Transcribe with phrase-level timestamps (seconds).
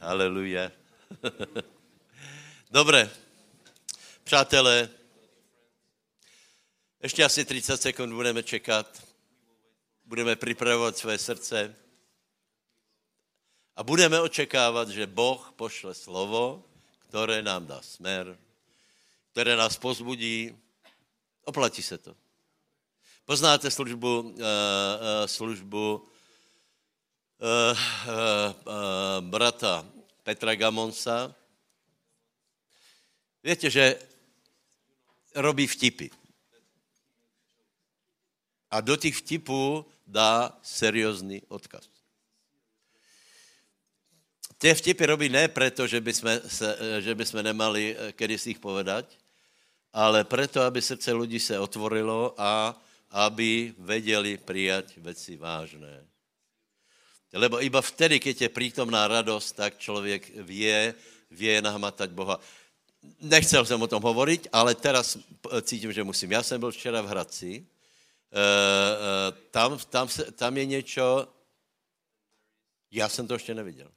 [0.00, 0.72] Haleluja.
[2.70, 3.10] Dobre,
[4.24, 4.88] přátelé,
[7.02, 9.02] ještě asi 30 sekund budeme čekat,
[10.04, 11.76] budeme připravovat své srdce
[13.76, 16.64] a budeme očekávat, že Boh pošle slovo,
[17.08, 18.38] které nám dá smer,
[19.32, 20.58] které nás pozbudí.
[21.44, 22.16] Oplatí se to.
[23.24, 24.42] Poznáte službu, uh, uh,
[25.26, 26.08] službu
[27.38, 29.86] uh, brata
[30.22, 31.34] Petra Gamonsa.
[33.44, 33.98] Víte, že
[35.34, 36.10] robí vtipy.
[38.70, 41.88] A do těch vtipů dá seriózny odkaz.
[44.58, 46.66] Tie vtipy robí ne preto, že by sme, se,
[46.98, 49.06] že by sme nemali kedy si ich povedať,
[49.94, 52.74] ale preto, aby srdce ľudí se otvorilo a
[53.14, 56.02] aby vedeli prijať veci vážné.
[57.32, 60.94] Lebo iba vtedy, keď je prítomná radosť, tak člověk vie,
[61.30, 62.40] vie nahmatať Boha.
[63.20, 65.18] Nechcel jsem o tom hovoriť, ale teraz
[65.62, 66.32] cítím, že musím.
[66.32, 68.44] Já jsem byl včera v Hradci, e, e,
[69.50, 71.28] tam, tam, tam je něco,
[72.90, 73.90] já jsem to ještě neviděl.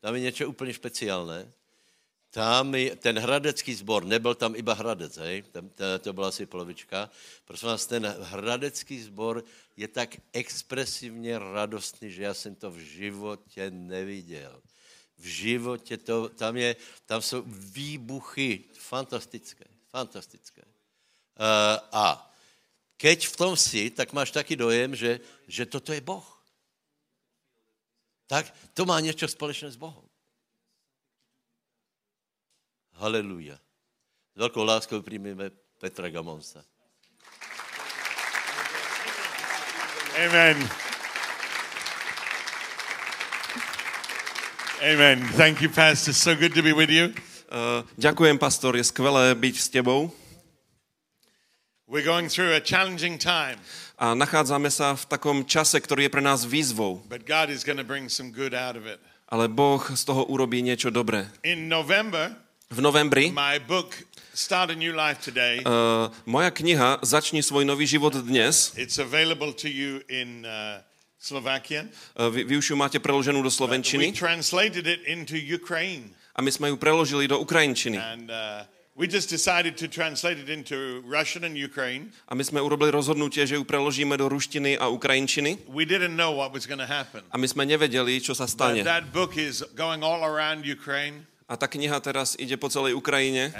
[0.00, 1.52] Tam je něco úplně špeciálné.
[2.36, 5.44] Tam ten hradecký sbor, nebyl tam iba hradec, hej?
[6.02, 7.08] To, byla asi polovička.
[7.44, 9.44] Prosím vás, ten hradecký sbor
[9.76, 14.60] je tak expresivně radostný, že já jsem to v životě neviděl.
[15.18, 16.76] V životě to, tam, je,
[17.06, 17.42] tam jsou
[17.72, 20.60] výbuchy fantastické, fantastické.
[20.60, 22.34] Uh, a
[22.96, 26.44] keď v tom si, tak máš taký dojem, že, že toto je Boh.
[28.26, 30.05] Tak to má něco společné s Bohem.
[32.96, 33.54] Haleluja.
[34.34, 36.64] S velkou láskou přijmeme Petra Gamonsa.
[40.26, 40.68] Amen.
[44.92, 45.28] Amen.
[45.36, 46.14] Thank you, Pastor.
[46.14, 47.12] So good to be with you.
[47.52, 50.10] Uh, ďakujem, pastor, je skvelé byť s tebou.
[51.86, 53.60] We're going through a challenging time.
[54.00, 57.04] A nachádzame sa v takom čase, ktorý je pre nás výzvou.
[57.06, 58.98] But God is going to bring some good out of it.
[59.28, 61.28] Ale Boh z toho urobí niečo dobré.
[61.44, 63.94] In November, v novembri my book
[64.34, 68.74] Start a New Life Today, uh, moja kniha Začni svoj nový život dnes.
[68.76, 70.82] It's available to you in uh,
[71.16, 71.88] Slovakian.
[72.18, 74.12] Uh, vy, vy už ju máte preloženú do slovenčiny.
[74.12, 76.12] We translated it into Ukraine.
[76.36, 77.96] A my sme ju preložili do ukrajinčiny.
[77.96, 82.12] And uh, we just decided to translate it into Russian and Ukraine.
[82.28, 85.64] A my sme urobili rozhodnutie, že ju preložíme do ruštiny a ukrajinčiny.
[85.72, 87.24] We didn't know what was going to happen.
[87.32, 88.84] A my sme nevedeli, čo sa stane.
[88.84, 91.24] But that book is going all around Ukraine.
[91.46, 93.54] A tá kniha teraz ide po celej Ukrajine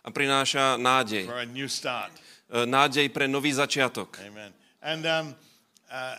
[0.00, 1.28] a prináša nádej.
[1.28, 4.16] E, Nádej pre nový začiatok.
[4.80, 5.34] And um,
[5.90, 6.16] uh,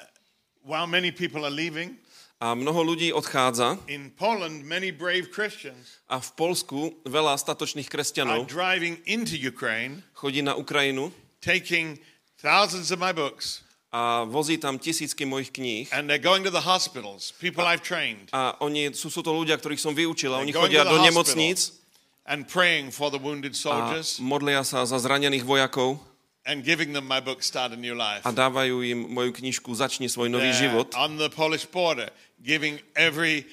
[0.61, 1.95] while many people are leaving,
[2.37, 8.45] A mnoho ľudí odchádza in Poland, many brave Christians a v Polsku veľa statočných kresťanov
[9.41, 11.09] Ukraine, chodí na Ukrajinu
[11.41, 11.97] taking
[12.37, 15.87] thousands of my books, a vozí tam tisícky mojich kníh.
[15.95, 19.55] and they're going to the hospitals, people I've trained, A oni, sú, sú to ľudia,
[19.55, 21.71] ktorých som vyučil a oni chodia do nemocníc
[22.27, 25.95] and praying for the wounded a soldiers modlia sa za zranených vojakov
[26.47, 28.23] and giving them my book, Start a New Life.
[28.27, 30.91] a dávajú im moju knižku Začni svoj nový život.
[30.95, 32.11] on the Polish border,
[32.43, 33.47] giving every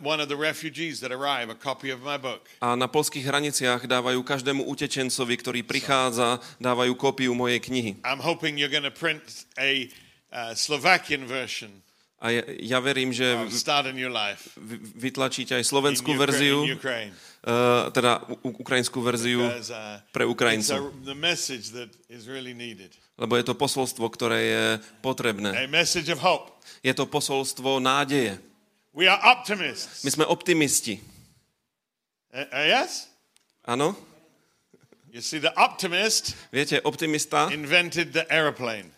[0.00, 2.48] one of the refugees that arrive a copy of my book.
[2.64, 7.92] A na polských hraniciach dávajú každému utečencovi, ktorý prichádza, dávajú kópiu mojej knihy.
[8.02, 9.22] I'm hoping you're going to print
[9.60, 9.92] a
[10.32, 11.86] uh, Slovakian version
[12.16, 13.28] A ja, ja verím, že
[14.96, 19.52] vytlačíte aj slovenskú verziu, uh, teda ukrajinskú verziu uh,
[20.16, 20.96] pre Ukrajincov.
[23.16, 24.64] Lebo je to posolstvo, ktoré je
[25.04, 25.68] potrebné.
[26.80, 28.40] Je to posolstvo nádeje.
[28.96, 30.00] We are optimists.
[30.04, 31.00] My sme optimisti.
[32.32, 33.08] Uh, uh, yes?
[33.68, 33.92] Áno?
[35.12, 38.88] You see, the optimist Viete, optimista, invented the aeroplane.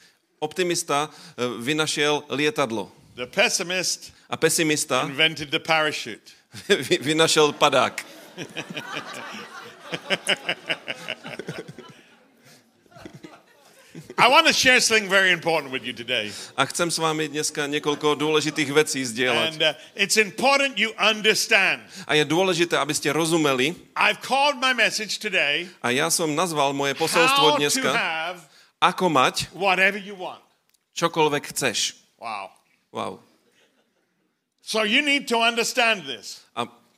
[0.41, 2.91] optimista eh, vynašiel lietadlo.
[3.19, 6.31] The pessimist A pesimista invented the parachute.
[6.69, 8.05] vy- vynašiel padák.
[14.19, 16.33] I want to share something very important with you today.
[16.56, 19.50] A chcem s vami dneska niekoľko dôležitých vecí zdieľať.
[19.55, 21.85] And uh, it's important you understand.
[22.06, 23.77] A je dôležité, aby ste rozumeli.
[23.95, 27.91] I've called my message today A ja som nazval moje posolstvo to dneska
[28.79, 30.43] Ako mať Whatever You Want.
[30.99, 31.99] čokoľvek chceš.
[32.19, 32.51] Wow.
[32.91, 33.12] Wow.
[34.62, 36.44] So you need to understand this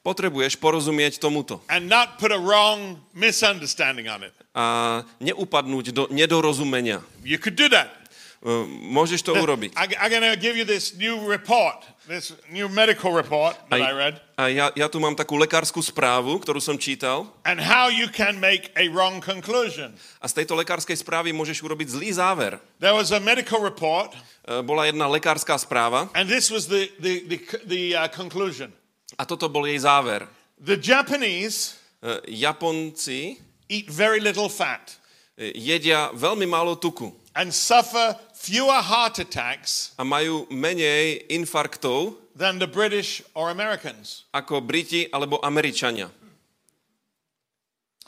[0.00, 1.60] potrebuješ porozumieť tomuto.
[1.68, 4.32] and not put a wrong misunderstanding on it.
[4.56, 7.04] A neupadnúť do nedorozumenia.
[7.22, 7.92] You could do that.
[8.40, 9.76] Uh, môžeš to urobiť.
[9.76, 13.92] I, I'm going to give you this new report, this new medical report that I
[13.92, 17.28] read, a ja, ja tu mám takú lekárskú správu, ktorú som čítal.
[17.44, 19.92] and how you can make a wrong conclusion.
[20.24, 22.56] A z tejto lekárskej správy môžeš urobiť zlý záver.
[22.80, 24.16] There was a medical report,
[24.50, 27.38] E, Bola jedna lekárska správa and this was the, the, the,
[27.68, 28.72] the uh, conclusion.
[29.20, 30.24] A toto bol jej záver.
[30.56, 33.36] The Japanese E, Japonci
[33.68, 34.96] eat very little fat
[35.36, 42.56] e, jedia veľmi málo tuku and suffer fewer heart attacks a majú menej infarktov than
[42.56, 44.24] the British or Americans.
[44.32, 46.08] ako Briti alebo Američania.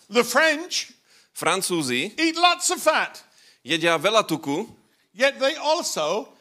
[0.09, 0.97] The French
[1.37, 3.20] Francúzi eat lots of fat,
[3.61, 4.64] jedia veľa tuku,
[5.12, 6.32] yet they also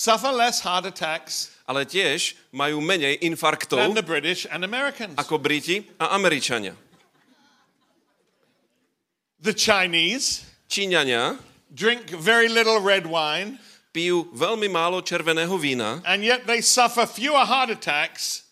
[0.00, 5.20] suffer less heart attacks ale tiež majú menej infarktov than the British and Americans.
[5.20, 6.72] ako Briti a Američania.
[9.44, 11.36] The Chinese Číňania
[11.68, 13.60] drink very little red wine,
[13.92, 18.48] pijú veľmi málo červeného vína and yet they suffer fewer heart attacks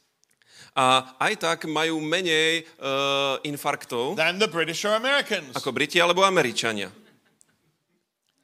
[0.76, 5.56] a aj tak majú menej uh, infarktov than the British or Americans.
[5.56, 6.92] ako Briti alebo Američania.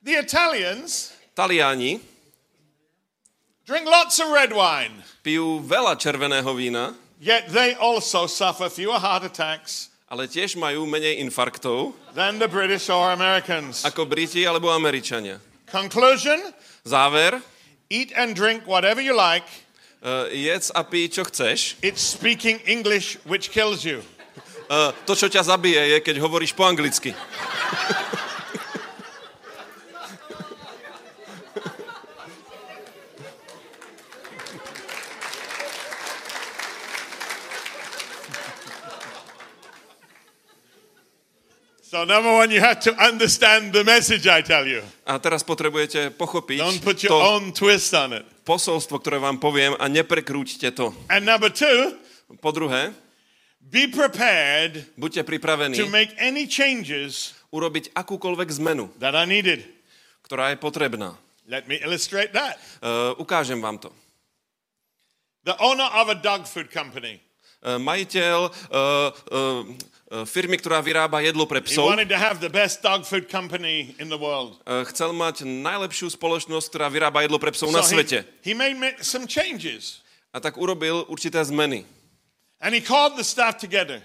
[0.01, 2.14] The Italians Taliani
[3.65, 9.25] drink lots of red wine, pijú veľa červeného vína, yet they also suffer fewer heart
[9.25, 13.83] attacks ale tiež majú menej infarktov than the British or Americans.
[13.83, 15.41] ako Briti alebo Američania.
[15.67, 16.39] Conclusion
[16.85, 17.41] Záver,
[17.91, 19.49] eat and drink whatever you like.
[20.05, 21.81] uh, jedz a pí, čo chceš.
[21.81, 24.05] It's speaking English which kills you.
[24.69, 27.13] Uh, to, čo ťa zabije, je, keď hovoríš po anglicky.
[41.95, 44.83] So, number one, you have to understand the message I tell you.
[45.07, 48.27] A teraz potrebujete pochopiť Don't put your to own twist on it.
[48.43, 50.91] posolstvo, ktoré vám poviem a neprekrúťte to.
[51.07, 51.95] And number two,
[52.43, 52.91] Po druhé,
[53.63, 59.63] be prepared buďte to pripravení make any changes urobiť akúkoľvek zmenu, that are needed.
[60.27, 61.15] ktorá je potrebná.
[61.47, 62.59] Let me illustrate that.
[62.83, 63.95] Uh, ukážem vám to.
[65.47, 67.23] The owner of a dog food company,
[67.65, 69.65] Uh, majiteľ uh, uh,
[70.23, 71.99] firmy, ktorá vyrába jedlo pre he psov, uh,
[74.87, 78.23] chcel mať najlepšiu spoločnosť, ktorá vyrába jedlo pre psov na he, svete.
[78.47, 80.07] he made ma- some changes.
[80.31, 81.83] A tak urobil určité zmeny.
[82.63, 83.99] And he called the staff together.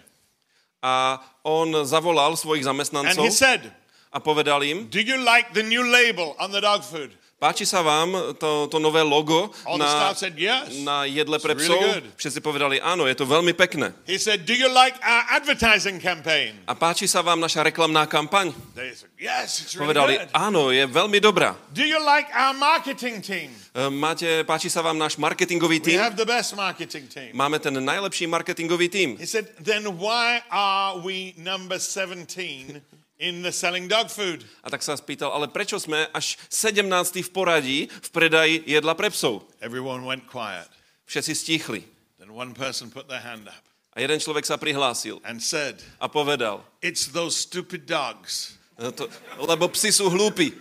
[0.82, 3.62] A on zavolal svojich And zamestnancov he said,
[4.10, 7.14] a povedal im, Do you like the new label on the dog food?
[7.40, 10.84] Páči sa vám to, to nové logo All na, said, Yes.
[10.84, 11.80] na jedle pre psov?
[11.80, 12.12] really.
[12.20, 13.96] Všetci povedali, áno, je to veľmi pekné.
[14.04, 16.60] He said, Do you like our advertising campaign?
[16.68, 18.52] A páči sa vám naša reklamná kampaň?
[18.76, 20.30] They said, Yes, it's really Povedali, good.
[20.36, 21.56] áno, je veľmi dobrá.
[21.72, 23.56] Do you like our marketing team?
[23.72, 25.98] E, Máte, páči sa vám náš marketingový We tím?
[26.04, 27.32] have the best marketing team.
[27.32, 29.10] Máme ten najlepší marketingový tím.
[29.16, 34.48] He said, Then why are we number 17 in the selling dog food?
[34.64, 36.88] A tak sa spýtal, ale prečo sme až 17.
[37.20, 39.44] v poradí v predaji jedla pre psov?
[39.60, 40.68] Everyone went quiet.
[41.06, 41.82] Všetci stichli.
[42.18, 46.08] Then one person put their hand up A jeden človek sa prihlásil and said, a
[46.08, 48.56] povedal, It's those stupid dogs.
[48.80, 49.12] "E, to,
[49.44, 50.56] lebo psi sú hlúpi.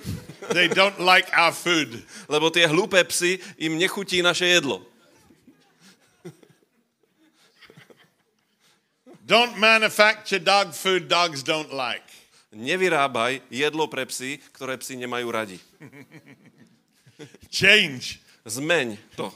[0.50, 2.02] They don't like our food.
[2.32, 4.80] Lebo tie hlúpe psy im nechutí naše jedlo.
[9.28, 12.07] Don't manufacture dog food dogs don't like.
[12.48, 15.58] Nevyrábaj jedlo pre psy, ktoré psy nemajú radi.
[17.52, 18.20] Change.
[18.48, 19.28] Zmeň to.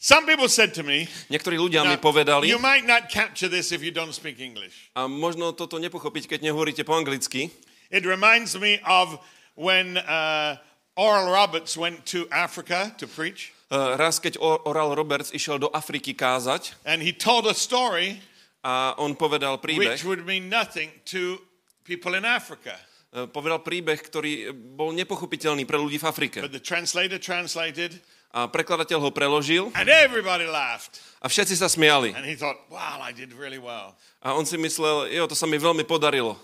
[0.00, 3.68] Some people said to me, Niektorí ľudia mi "Now, povedali, You might not capture this
[3.70, 4.88] if you don't speak English.
[4.96, 7.52] a možno toto nepochopiť, keď nehovoríte po anglicky,
[7.92, 9.20] It reminds me of
[9.60, 10.56] when uh,
[10.96, 16.10] Oral Roberts went to Africa to preach, Uh, raz, keď Oral Roberts išiel do Afriky
[16.10, 18.18] kázať and he told a story
[18.66, 21.38] a on povedal príbeh, which would mean nothing to
[21.84, 22.76] people in Africa.
[23.12, 26.38] uh, povedal príbeh, ktorý bol nepochopiteľný pre ľudí v Afrike.
[26.40, 27.98] But the translator translated,
[28.30, 31.02] A prekladateľ ho preložil and everybody laughed.
[31.18, 32.14] a všetci sa smiali.
[32.14, 33.98] And he thought, wow, I did really well.
[34.22, 36.38] A on si myslel, jo, to sa mi veľmi podarilo.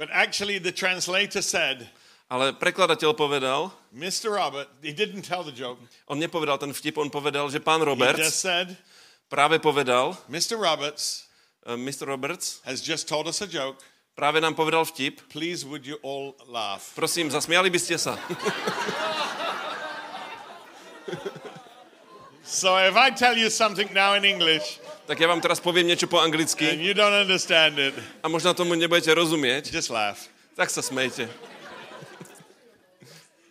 [0.00, 1.84] But actually, the translator said,
[2.32, 4.32] Ale prekladateľ povedal, Mr.
[4.32, 5.76] Robert, he didn't tell the joke.
[6.08, 7.84] on nepovedal ten vtip, on povedal, že pán
[8.32, 8.72] said,
[9.28, 10.56] práve povedal, Mr.
[10.56, 11.28] Roberts
[11.66, 12.06] Mr.
[12.06, 13.78] Roberts has just told us a joke.
[14.12, 16.92] práve nám povedal vtip, Please, would you all laugh?
[16.94, 18.18] prosím, zasmiali by ste sa.
[22.42, 26.06] So if I tell you something now in English tak ja vám teraz poviem niečo
[26.06, 30.30] po and anglicky you don't understand it, a možno tomu nebudete rozumieť, just laugh.
[30.58, 31.26] tak sa smejte.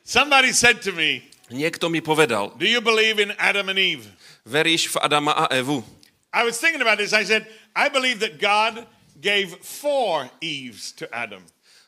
[0.03, 4.07] Somebody said to me, Niekto mi povedal, Do you believe in Adam and Eve?
[4.47, 5.83] veríš v Adama a Evu?
[6.33, 7.13] I was thinking about this.
[7.13, 7.45] I said,
[7.75, 8.87] I believe that God
[9.19, 11.43] gave four Eves to Adam.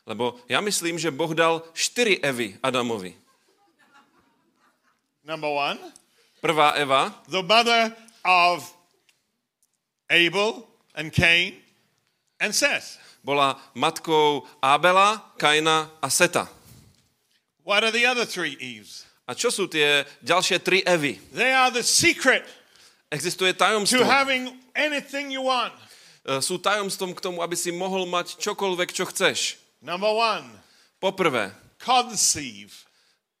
[0.06, 3.16] Lebo ja myslím, že Boh dal štyri Evy Adamovi.
[5.24, 5.80] Number one,
[6.44, 8.68] Prvá Eva the mother of
[10.12, 11.56] Abel and Cain
[12.36, 13.00] and Seth.
[13.24, 16.46] bola matkou Ábela, Kaina a Seta.
[17.64, 19.08] What are the other three Eves?
[19.24, 21.16] A čo sú tie ďalšie tri Evy?
[21.32, 22.44] They are the secret
[23.10, 24.04] Existuje to tajomstvo.
[24.04, 25.74] having anything you want.
[26.24, 29.60] E, Sú tajomstvom k tomu, aby si mohol mať čokoľvek, čo chceš.
[29.84, 30.48] Number one,
[30.96, 32.72] Poprvé, conceive.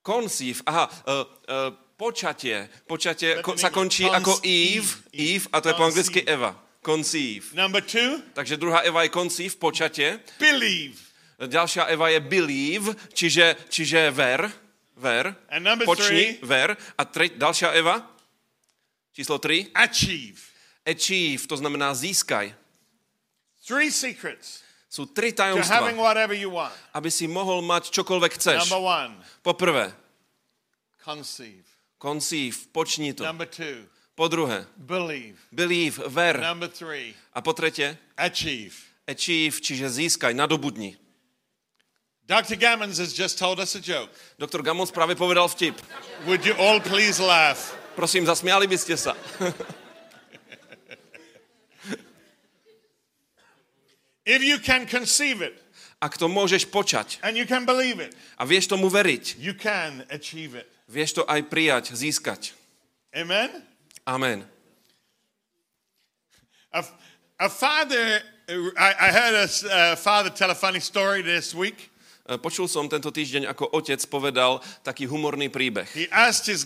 [0.04, 2.68] conceive, aha, uh, uh, počatie.
[2.84, 4.36] Počatie ko, sa končí ako.
[4.44, 6.20] Eve, Eve, a to je po anglicky.
[6.28, 6.52] Eva.
[6.84, 7.56] Conceive.
[7.56, 10.20] Number two, Takže druhá Eva je conceive, počatie.
[10.36, 11.00] believe.
[11.40, 14.44] Ďalšia Eva je believe, čiže, čiže ver.
[14.94, 15.32] Ver.
[15.48, 16.76] And number Počni, three, ver.
[17.00, 18.04] A tre, ďalšia Eva,
[19.14, 20.42] číslo 3, achieve.
[20.82, 22.50] achieve, to znamená získaj.
[23.64, 25.90] Three secrets Sú tri tajomstva,
[26.94, 28.70] aby si mohol mať čokoľvek chceš.
[28.70, 29.90] Number one, Poprvé,
[31.02, 31.66] conceive.
[31.98, 33.24] conceive, počni to.
[33.26, 35.34] Number two, Po druhé, believe.
[35.50, 36.38] believe, ver.
[36.38, 38.78] Number three, A po tretie, achieve.
[39.02, 40.94] achieve, čiže získaj, nadobudni.
[42.24, 42.56] Dr.
[42.56, 44.08] Gammons has just told us a joke.
[44.38, 45.76] Doktor Gamons práve povedal vtip.
[46.24, 47.74] Would you all please laugh?
[47.94, 49.14] Prosím, zasmiali by ste sa.
[54.24, 55.64] If you can conceive it
[56.04, 60.04] Ak to môžeš počať and you can believe it, a vieš tomu veriť, you can
[60.12, 60.68] achieve it.
[60.84, 62.52] vieš to aj prijať, získať.
[63.16, 63.64] Amen?
[64.04, 64.44] Amen.
[66.76, 66.84] A,
[67.40, 68.20] a father,
[68.76, 71.88] I, I heard a a father tell a funny story this week.
[72.24, 75.84] E, Počul som tento týždeň, ako otec povedal taký humorný príbeh.
[75.92, 76.64] He asked his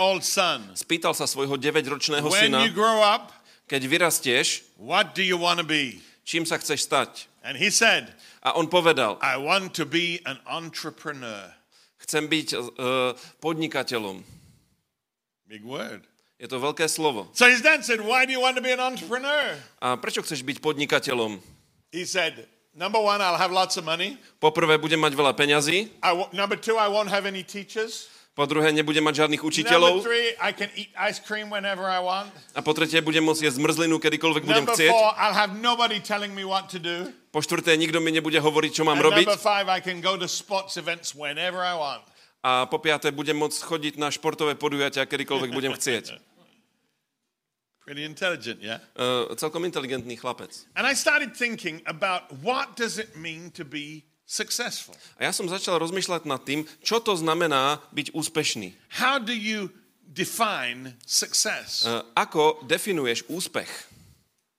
[0.00, 3.32] old son, Spýtal sa svojho 9-ročného When syna, you grow up,
[3.68, 6.00] keď vyrastieš, what do you want to be?
[6.24, 7.28] čím sa chceš stať?
[7.44, 11.52] And he said, A on povedal, I want to be an entrepreneur.
[12.00, 12.60] chcem byť uh,
[13.40, 14.24] podnikateľom.
[15.48, 16.04] Big word.
[16.36, 17.28] Je to veľké slovo.
[17.32, 19.56] So his dad said, Why do you want to be an entrepreneur?
[19.80, 21.40] A prečo chceš byť podnikateľom?
[21.92, 24.18] He said, Number one, I'll have lots of money.
[24.42, 25.94] Poprvé, budem mať veľa peňazí.
[26.02, 28.10] I w- number two, I won't have any teachers.
[28.34, 30.02] Po druhé, nebudem mať žiadnych Number učiteľov.
[30.02, 32.34] three, I can eat ice cream whenever I want.
[32.50, 34.90] A po tretie, budem môcť jesť zmrzlinu, kedykoľvek budem Number chcieť.
[34.90, 37.14] four, I'll have nobody telling me what to do.
[37.30, 39.26] Po štvrté, nikto mi nebude hovoriť, čo mám And robiť.
[39.30, 42.02] number five, I can go to sports events whenever I want.
[42.42, 46.18] A po piaté, budem môcť chodiť na športové podujatia, kedykoľvek budem chcieť.
[47.84, 48.80] Pretty intelligent, yeah?
[48.96, 50.64] Uh, celkom inteligentný chlapec.
[50.72, 54.96] And I started thinking about what does it mean to be successful?
[55.20, 58.72] A ja som začal rozmýšľať nad tým, čo to znamená byť úspešný.
[58.96, 59.68] How do you
[60.08, 61.84] define success?
[61.84, 63.68] Uh, ako definuješ úspech?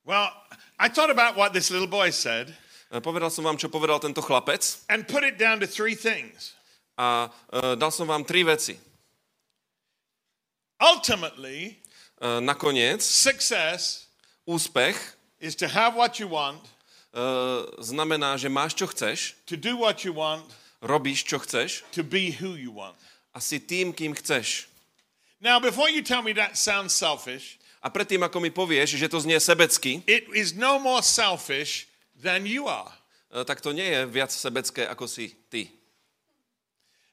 [0.06, 0.30] Well,
[0.78, 2.54] I thought about what this little boy said
[2.94, 4.62] Uh, povedal som vám, čo povedal tento chlapec
[4.94, 6.54] and put it down to three things.
[6.96, 8.80] a uh, dal som vám tri veci.
[10.80, 11.80] Ultimately,
[12.22, 14.08] Uh, nakoniec, success
[14.48, 14.96] úspech
[15.40, 16.64] is to have what you want,
[17.12, 20.48] uh, znamená, že máš, čo chceš, to do what you want,
[20.80, 22.96] robíš, čo chceš to be who you want.
[23.36, 24.72] a si tým, kým chceš.
[25.44, 29.22] Now, before you tell me that sounds selfish, A predtým, ako mi povieš, že to
[29.22, 31.86] znie sebecky, it is no more selfish
[32.18, 32.90] than you are.
[33.30, 35.70] uh, tak to nie je viac sebecké, ako si ty.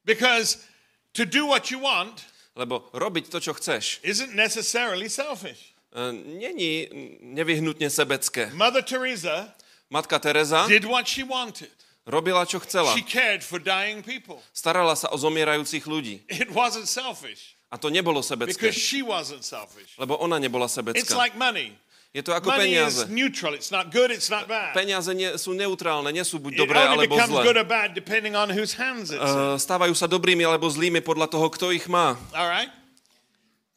[0.08, 0.64] Because
[1.12, 5.72] to do what you want Lebo robiť to, čo chceš, isn't necessarily selfish.
[5.96, 6.88] uh, není
[7.20, 8.52] nevyhnutne sebecké.
[8.52, 9.48] Mother Teresa
[9.92, 11.72] Matka Teresa did what she wanted.
[12.08, 12.92] robila, čo chcela.
[12.96, 14.40] She cared for dying people.
[14.52, 16.24] Starala sa o zomierajúcich ľudí.
[16.28, 19.96] It wasn't selfish A to nebolo sebecké, because she wasn't selfish.
[19.96, 21.16] lebo ona nebola It's sebecká.
[21.16, 21.72] like money.
[22.12, 23.08] Je to ako Money is peniaze.
[23.08, 23.56] neutral.
[23.56, 24.76] It's not good, it's not bad.
[24.76, 27.64] Peniaze nie, sú neutrálne, nie sú buď dobré alebo becomes good zlé.
[27.64, 29.20] or bad depending on whose hands it's.
[29.20, 32.20] Uh, stávajú sa dobrými alebo zlými podľa toho, kto ich má.
[32.36, 32.68] All right?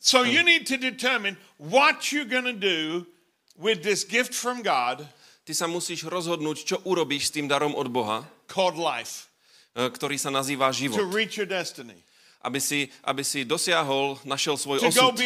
[0.04, 3.08] So you need to determine what you're going to do
[3.56, 5.08] with this gift from God
[5.46, 9.30] Ty sa musíš rozhodnúť, čo urobíš s tým darom od Boha, called life
[9.78, 10.98] uh, ktorý sa nazýva to život.
[11.14, 11.94] reach your destiny,
[12.42, 15.22] Aby si, aby si dosiahol, našiel svoj to go osud.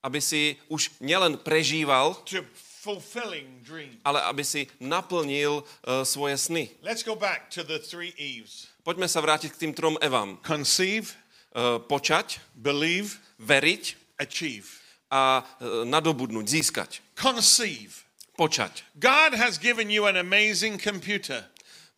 [0.00, 2.16] Aby si už nielen prežíval,
[4.00, 6.72] ale aby si naplnil uh, svoje sny.
[6.80, 10.40] Let's go back to the three Eves Poďme sa vrátiť k tým trom evám.
[10.40, 11.16] conceive,
[11.50, 14.70] Uh, počať, believe, veriť achieve.
[15.10, 17.02] a uh, nadobudnúť, získať.
[17.18, 18.06] Conceive.
[18.38, 18.86] Počať.
[18.94, 21.42] God has given you an amazing computer.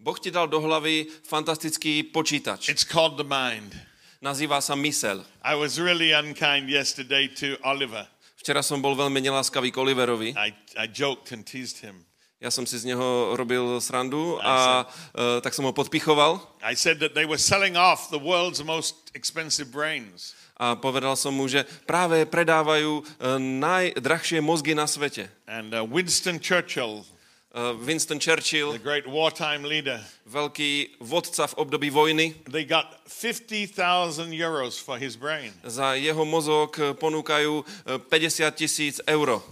[0.01, 2.73] Boh ti dal do hlavy fantastický počítač.
[2.73, 3.77] It's called the mind.
[4.23, 5.27] Nazýva sa mysel.
[5.43, 8.07] I was really unkind yesterday to Oliver.
[8.39, 10.31] Včera som bol veľmi neláskavý k Oliverovi.
[10.39, 12.07] I, I joked and teased him.
[12.39, 16.39] Ja som si z neho robil srandu a uh, tak som ho podpichoval.
[16.63, 20.39] I said that they were selling off the world's most expensive brains.
[20.55, 25.27] A povedal som mu, že práve predávajú uh, najdrahšie mozgy na svete.
[25.51, 27.03] And uh, Winston Churchill,
[27.55, 34.81] Winston Churchill, the great wartime leader, veľký vodca v období vojny, they got 50,000 euros
[34.81, 35.53] for his brain.
[35.61, 39.45] za jeho mozog eh, ponúkajú eh, 50 tisíc eur.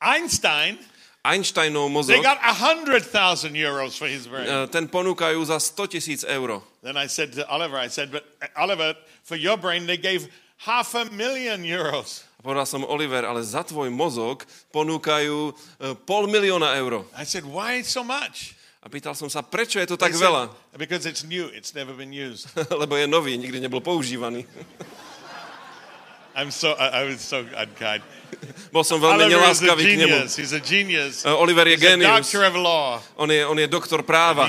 [0.00, 0.76] Einstein,
[1.24, 4.44] Einsteinov they mozog, got 100,000 euros for his brain.
[4.44, 6.60] eh, ten ponúkajú za 100 tisíc eur.
[6.84, 8.28] Then I said to Oliver, I said, but
[8.60, 8.92] Oliver,
[9.24, 10.28] for your brain, they gave
[10.68, 12.27] half a million euros.
[12.48, 14.40] Povedal som, Oliver, ale za tvoj mozog
[14.72, 17.04] ponúkajú eh, pol milióna eur.
[17.12, 18.56] I said, why so much?
[18.80, 20.48] A pýtal som sa, prečo je to tak said, veľa?
[20.80, 22.48] because it's new, it's never been used.
[22.72, 24.48] Lebo je nový, nikdy nebol používaný.
[26.40, 28.00] I'm so, I, I was so unkind.
[28.72, 30.18] Bol som veľmi Oliver neláskavý k nemu.
[30.32, 31.28] He's a genius.
[31.28, 32.96] Eh, Oliver je He's a doctor of law.
[33.20, 34.48] On je, on je doktor práva.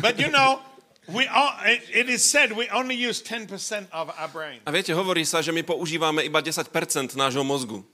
[0.00, 0.64] But you know,
[1.08, 3.48] we all, it, is said we only use 10%
[3.92, 4.60] of our brain.
[4.64, 6.70] A viete, hovorí sa, že my používame iba 10%
[7.16, 7.84] nášho mozgu.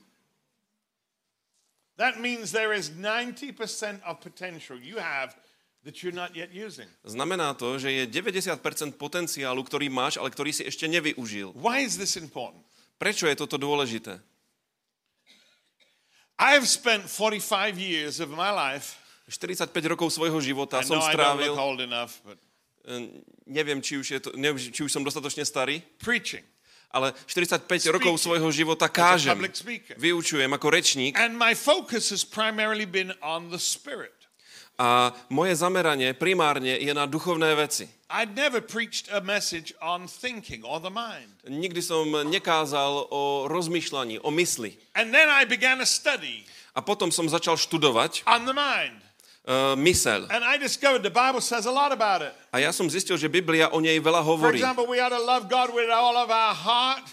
[1.99, 5.37] That means there is 90% of potential you have
[5.85, 6.88] that you're not yet using.
[7.05, 8.57] Znamená to, že je 90%
[8.97, 11.52] potenciálu, ktorý máš, ale ktorý si ešte nevyužil.
[11.57, 12.64] Why is this important?
[13.00, 14.21] Prečo je toto dôležité?
[16.40, 18.97] I have spent 45 years of my life.
[19.29, 22.40] 45 rokov svojho života I som strávil, enough, but
[23.47, 26.43] neviem, či už, je to, neviem, či už som dostatočne starý, preaching.
[26.91, 27.95] ale 45 Speaking.
[27.95, 29.39] rokov svojho života kážem,
[29.95, 34.11] vyučujem ako rečník And my focus has primarily been on the spirit.
[34.81, 37.85] a moje zameranie primárne je na duchovné veci.
[38.11, 41.31] I'd never preached a message on thinking or the mind.
[41.47, 44.75] Nikdy som nekázal o rozmýšľaní, o mysli.
[44.99, 46.43] And then I began a study
[46.75, 48.99] A potom som začal študovať on the mind.
[49.47, 50.26] Uh, mysel.
[50.29, 52.33] And I discovered the Bible says a lot about it.
[52.53, 54.59] A ja som zistil, že Biblia o nej veľa For hovorí.
[54.59, 57.07] example, we ought to love God with all of our heart,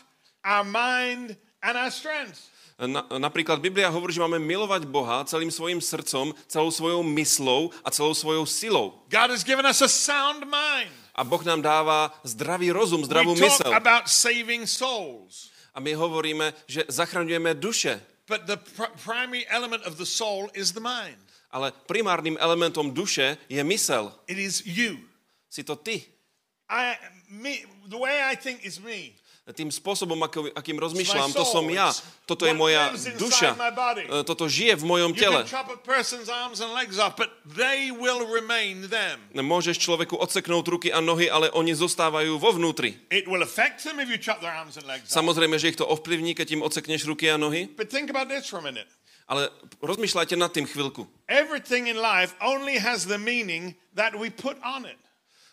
[0.44, 2.50] our mind, and our strength.
[2.78, 7.90] Na, napríklad Biblia hovorí, že máme milovať Boha celým svojim srdcom, celou svojou myslou a
[7.90, 8.94] celou svojou silou.
[9.10, 10.94] God has given us a sound mind.
[11.18, 13.74] A Boh nám dáva zdravý rozum, zdravú we talk mysel.
[13.74, 15.50] about saving souls.
[15.74, 17.98] A my hovoríme, že zachraňujeme duše.
[18.30, 21.18] But the pr- primary element of the soul is the mind.
[21.48, 24.12] Ale primárnym elementom duše je mysel.
[24.28, 25.00] It is you.
[25.48, 26.04] Si to ty.
[26.68, 27.00] I,
[27.32, 29.16] me, the way I think is me.
[29.48, 31.88] Tým spôsobom, ako, akým rozmýšľam, to som ja.
[32.28, 33.56] Toto je moja duša.
[33.56, 35.48] E, Toto žije v mojom tele.
[39.32, 43.00] Môžeš človeku odseknúť ruky a nohy, ale oni zostávajú vo vnútri.
[45.08, 47.72] Samozrejme, že ich to ovplyvní, keď im odsekneš ruky a nohy,
[49.28, 49.52] Ale
[49.84, 51.04] rozmýšľajte nad tým chvíľku.
[51.28, 54.96] Everything in life only has the meaning that we put on it.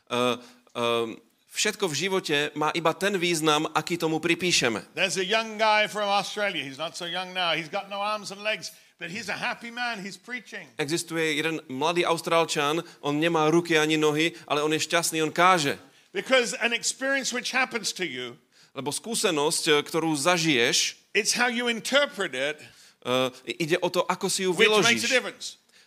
[0.07, 0.39] Uh,
[0.79, 1.11] uh,
[1.51, 4.95] všetko v živote má iba ten význam, aký tomu pripíšeme.
[4.95, 6.63] There's a young guy from Australia.
[6.63, 7.59] He's not so young now.
[7.59, 8.71] He's got no arms and legs,
[9.03, 9.99] but he's a happy man.
[9.99, 10.71] He's preaching.
[10.79, 15.75] Existuje jeden mladý Austrálčan, on nemá ruky ani nohy, ale on je šťastný, on káže.
[16.15, 18.39] Because an experience which happens to you,
[18.75, 22.59] Lebo skúsenosť, eh, ktorú zažiješ, it's how you interpret it
[23.05, 25.07] uh, ide o to, ako si ju vyložíš.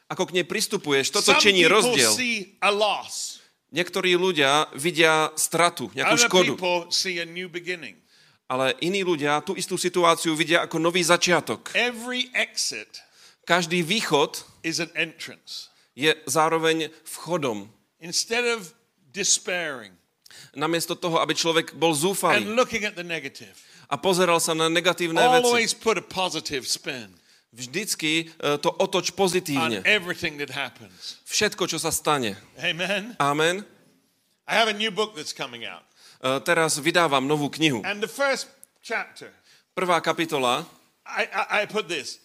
[0.08, 2.12] Ako k nej pristupuješ, toto Some činí people rozdiel.
[3.68, 6.54] Niektorí ľudia vidia stratu, nejakú Other škodu,
[8.48, 11.76] ale iní ľudia tú istú situáciu vidia ako nový začiatok.
[13.44, 14.32] Každý východ
[15.98, 17.68] je zároveň vchodom.
[18.00, 18.72] Instead of
[19.12, 19.98] despairing
[20.58, 22.46] Namiesto toho, aby človek bol zúfalý
[23.88, 27.12] a pozeral sa na negatívne veci, always put a positive spin
[27.58, 29.82] vždycky e, to otoč pozitívne.
[31.26, 32.38] Všetko, čo sa stane.
[32.62, 33.16] Amen.
[33.18, 33.66] Amen.
[34.48, 35.84] I have a new book that's coming out.
[36.22, 37.82] E, Teraz vydávam novú knihu.
[37.82, 38.52] And the first
[38.86, 39.34] chapter,
[39.78, 40.66] Prvá kapitola,
[41.06, 42.22] I, I, I put this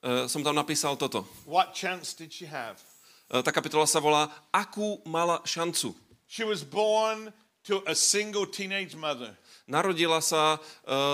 [0.00, 1.28] e, som tam napísal toto.
[1.44, 2.80] What chance did she have?
[3.28, 5.92] E, Tá kapitola sa volá Akú mala šancu?
[6.30, 7.34] She was born
[7.66, 9.36] to a single teenage mother
[9.70, 10.58] Narodila sa e,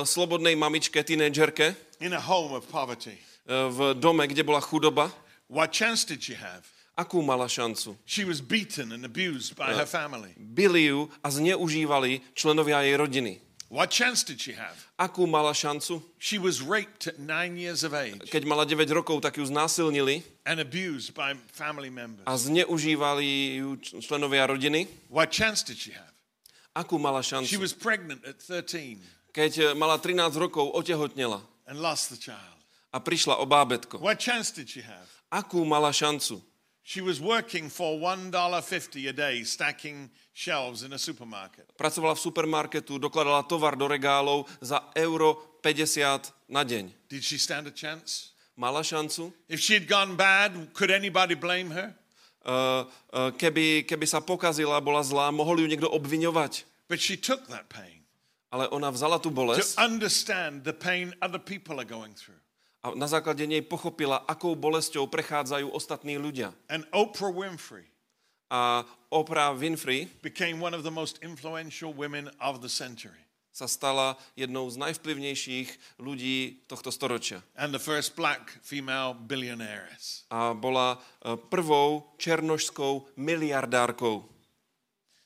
[0.09, 3.21] slobodnej mamičke, tínedžerke, in a home of poverty.
[3.45, 5.13] e, v dome, kde bola chudoba.
[5.53, 6.65] What chance did she have?
[6.97, 7.93] Akú mala šancu?
[8.09, 10.33] She was beaten and abused by her family.
[10.41, 13.37] Byli ju a zneužívali členovia jej rodiny.
[13.69, 14.73] What chance did she have?
[14.97, 16.01] Akú mala šancu?
[16.17, 20.25] She was raped at nine years of age Keď mala 9 rokov, tak ju znásilnili
[20.49, 22.25] and abused by family members.
[22.25, 24.89] a zneužívali ju členovia rodiny.
[25.13, 26.16] What chance did she have?
[26.77, 27.57] Akú mala She šancu?
[27.57, 29.01] was pregnant at 13
[29.33, 32.57] Keď e, mala 13 rokov, otehotnela and lost the child.
[32.93, 33.97] a prišla o bábetko.
[34.01, 35.09] What chance did she have?
[35.33, 36.41] Akú mala šancu?
[36.87, 41.67] She was working for $1.50 a day, stacking shelves in a supermarket.
[41.75, 46.93] Pracovala v supermarketu, dokladala tovar do regálov za euro 50 na deň.
[47.11, 48.31] Did she stand a chance?
[48.55, 49.33] Mala šancu?
[49.51, 51.91] If she had gone bad, could anybody blame her?
[52.47, 56.63] Uh, uh, keby, keby sa pokazila, bola zlá, mohol ju niekto obviňovať.
[56.87, 58.07] But she took that pain
[58.55, 62.39] Ale ona vzala tú to bolesť understand the pain other people are going through.
[62.87, 66.55] a na základe nej pochopila, akou bolesťou prechádzajú ostatní ľudia.
[66.71, 67.91] And Oprah Winfrey
[68.47, 73.26] A Oprah Winfrey became one of the most influential women of the century
[73.57, 77.41] sa stala jednou z najvplyvnejších ľudí tohto storočia.
[77.57, 80.29] and the first black female billionaires.
[80.29, 84.29] A bola e, prvou černošskou miliardárkou.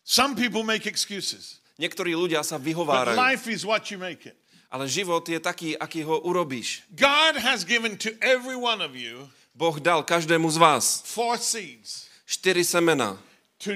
[0.06, 4.38] Some people make excuses, Niektorí ľudia sa but vyhovárajú, life is what you make it.
[4.70, 6.86] ale život je taký, aký ho urobíš.
[6.94, 9.26] God has given to every one of you
[9.58, 13.18] Boh dal každému z vás four seeds štyri semena,
[13.58, 13.74] to,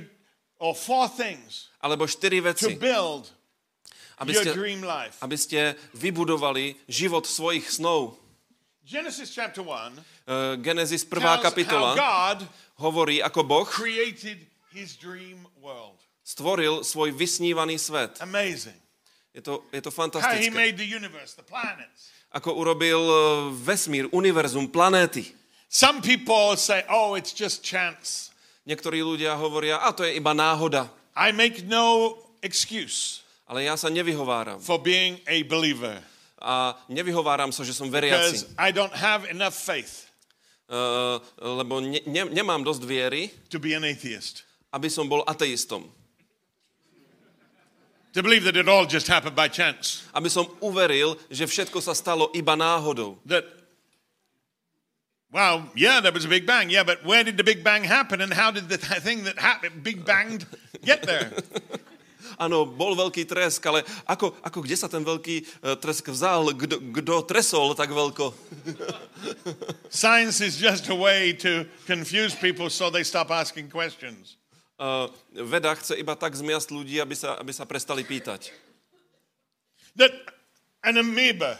[0.62, 3.34] or four things alebo štyri to veci, build
[4.18, 5.18] aby your ste, dream life.
[5.22, 8.18] aby ste vybudovali život svojich snov.
[8.84, 11.20] Genesis chapter 1 E, Genesis 1.
[11.20, 11.92] tells how kapitola
[12.80, 13.68] hovorí, ako Boh
[16.24, 18.16] stvoril svoj vysnívaný svet.
[18.24, 18.80] Amazing.
[19.36, 20.72] Je to, je to fantastické.
[20.72, 21.44] the universe, the.
[22.34, 23.16] Ako urobil e,
[23.52, 25.36] vesmír, univerzum, planéty.
[25.68, 28.30] Some people say, oh, it's just chance.
[28.64, 30.88] Niektorí ľudia hovoria, a to je iba náhoda.
[31.12, 34.56] I make no excuse Ale ja sa nevyhováram.
[34.60, 36.00] for being a believer
[36.40, 38.44] A nevyhováram sa, že som veriaci.
[38.44, 40.08] because I don't have enough faith
[40.64, 41.20] Uh,
[41.60, 44.48] lebo ne, ne, nemám dosť viery, to be an atheist.
[44.72, 45.84] aby som bol ateistom.
[48.16, 50.08] To believe that it all just happened by chance.
[50.16, 53.20] Aby som uveril, že všetko sa stalo iba náhodou.
[53.28, 53.44] That,
[55.28, 56.70] well, yeah, there was a Big Bang.
[56.72, 59.36] Yeah, but where did the Big Bang happen and how did the th- thing that
[59.36, 60.46] happened, Big Banged,
[60.80, 61.28] get there?
[62.38, 66.54] Áno, bol veľký tresk, ale ako, ako kde sa ten veľký uh, tresk vzal?
[66.54, 68.32] Kto, kto tresol tak veľko?
[69.90, 74.36] Science is just a way to confuse people so they stop asking questions.
[74.74, 78.50] Uh, veda chce iba tak zmiasť ľudí, aby sa, aby sa prestali pýtať.
[79.94, 80.10] That
[80.82, 81.54] an amoeba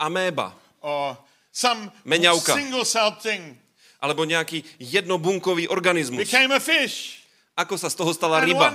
[0.00, 1.16] Améba, or
[1.52, 2.56] some Meňavka.
[2.56, 3.56] single celled thing
[4.04, 6.28] alebo nejaký jednobunkový organizmus.
[6.28, 7.23] became a fish.
[7.54, 8.74] Ako sa z toho stala ryba?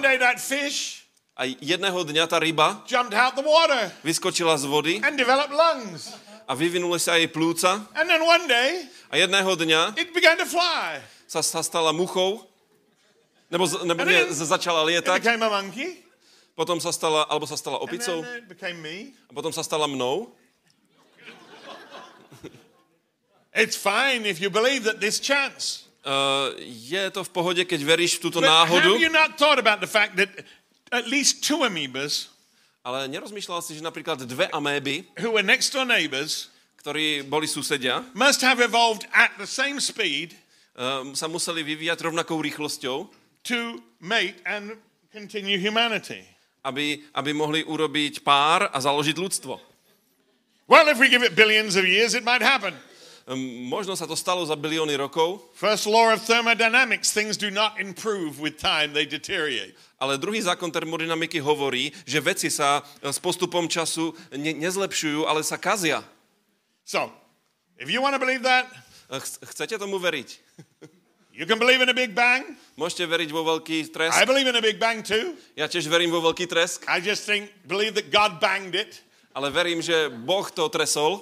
[1.40, 2.80] A jedného dňa tá ryba
[4.04, 4.94] vyskočila z vody
[6.48, 7.84] a vyvinuli sa jej plúca
[9.12, 9.82] a jedného dňa
[11.28, 12.44] sa, sa stala muchou,
[13.52, 15.20] nebo, nebo nie, začala lietať,
[16.56, 20.32] potom sa stala, alebo sa stala opicou a potom sa stala mnou.
[23.52, 25.89] It's fine if you believe that this chance.
[26.00, 28.88] Uh, je to v pohode, keď veríš v túto But náhodu,
[32.80, 36.48] ale nerozmýšľal si, že napríklad dve améby, who were next door neighbors
[36.80, 40.32] ktorí boli susedia, must have evolved at the same speed
[40.80, 43.12] uh, sa museli vyvíjať rovnakou rýchlosťou,
[43.44, 44.80] to mate and
[45.12, 46.24] continue humanity.
[46.60, 49.56] aby, aby mohli urobiť pár a založiť ľudstvo.
[50.68, 52.76] Well, if we give it billions of years, it might happen.
[53.70, 58.42] Možno sa to stalo za bilióny rokov, First law of thermodynamics things do not improve
[58.42, 59.78] with time, they deteriorate.
[60.02, 65.62] ale druhý zákon termodynamiky hovorí, že veci sa s postupom času ne, nezlepšujú, ale sa
[65.62, 66.02] kazia.
[66.82, 67.14] So,
[67.78, 68.66] if you want to believe that,
[69.22, 70.30] ch- Chcete tomu veriť?
[71.38, 72.58] you can believe in a Big Bang.
[72.82, 74.18] Môžete veriť vo veľký tresk?
[74.18, 75.38] I believe in a Big Bang too.
[75.54, 79.06] Ja tiež verím vo veľký tresk, I just think, believe that God banged it.
[79.38, 81.22] ale verím, že Boh to tresol.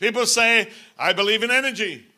[0.00, 2.08] People say, I believe in energy.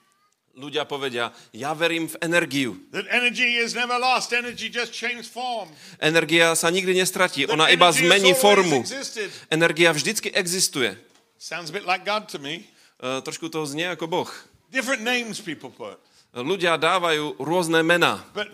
[0.53, 2.77] Ľudia povedia, ja verím v energiu.
[2.93, 4.31] That energy is never lost.
[4.37, 4.93] Energy just
[5.33, 5.73] form.
[5.97, 8.85] Energia sa nikdy nestratí, That ona iba zmení formu.
[8.85, 9.33] existed.
[9.49, 10.95] Energia vždycky existuje.
[11.41, 12.69] Sounds a bit like God to me.
[13.01, 14.31] E, trošku to znie ako Boh.
[14.69, 15.97] Different names people put.
[16.37, 18.53] Ľudia dávajú rôzne mená, But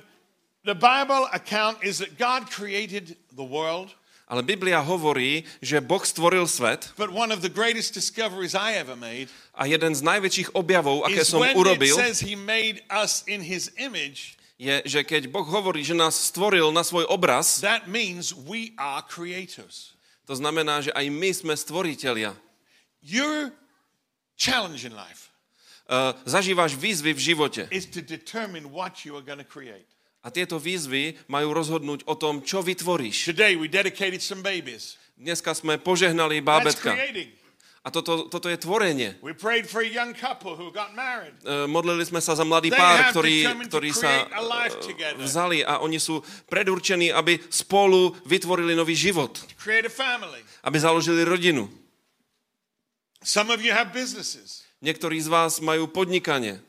[0.63, 3.98] the Bible account is that God created the world.
[4.29, 8.95] Ale Biblia hovorí, že Boh stvoril svet But one of the greatest discoveries I ever
[8.95, 11.97] made a jeden z najväčších objavov, aké som urobil,
[13.81, 14.37] image.
[14.61, 19.01] je, že keď Boh hovorí, že nás stvoril na svoj obraz, that means we are
[19.01, 19.97] creators.
[20.29, 22.37] to znamená, že aj my sme stvoritelia.
[23.01, 23.51] Your
[24.37, 25.29] challenge in life
[25.89, 29.89] Uh, zažívaš výzvy v živote is to determine what you are going to create.
[30.29, 33.33] A tieto výzvy majú rozhodnúť o tom, čo vytvoríš.
[33.33, 35.01] Today we dedicated some babies.
[35.17, 37.33] Dneska sme požehnali That's bábetka creating.
[37.81, 39.17] a toto, toto je tvorenie.
[39.17, 39.25] E,
[41.65, 46.21] Modlili sme sa za mladý pár, ktorí, ktorí sa e, vzali a oni sú
[46.53, 49.41] predurčení, aby spolu vytvorili nový život,
[50.61, 51.73] aby založili rodinu.
[54.79, 56.63] Niektorí z vás majú podnikanie.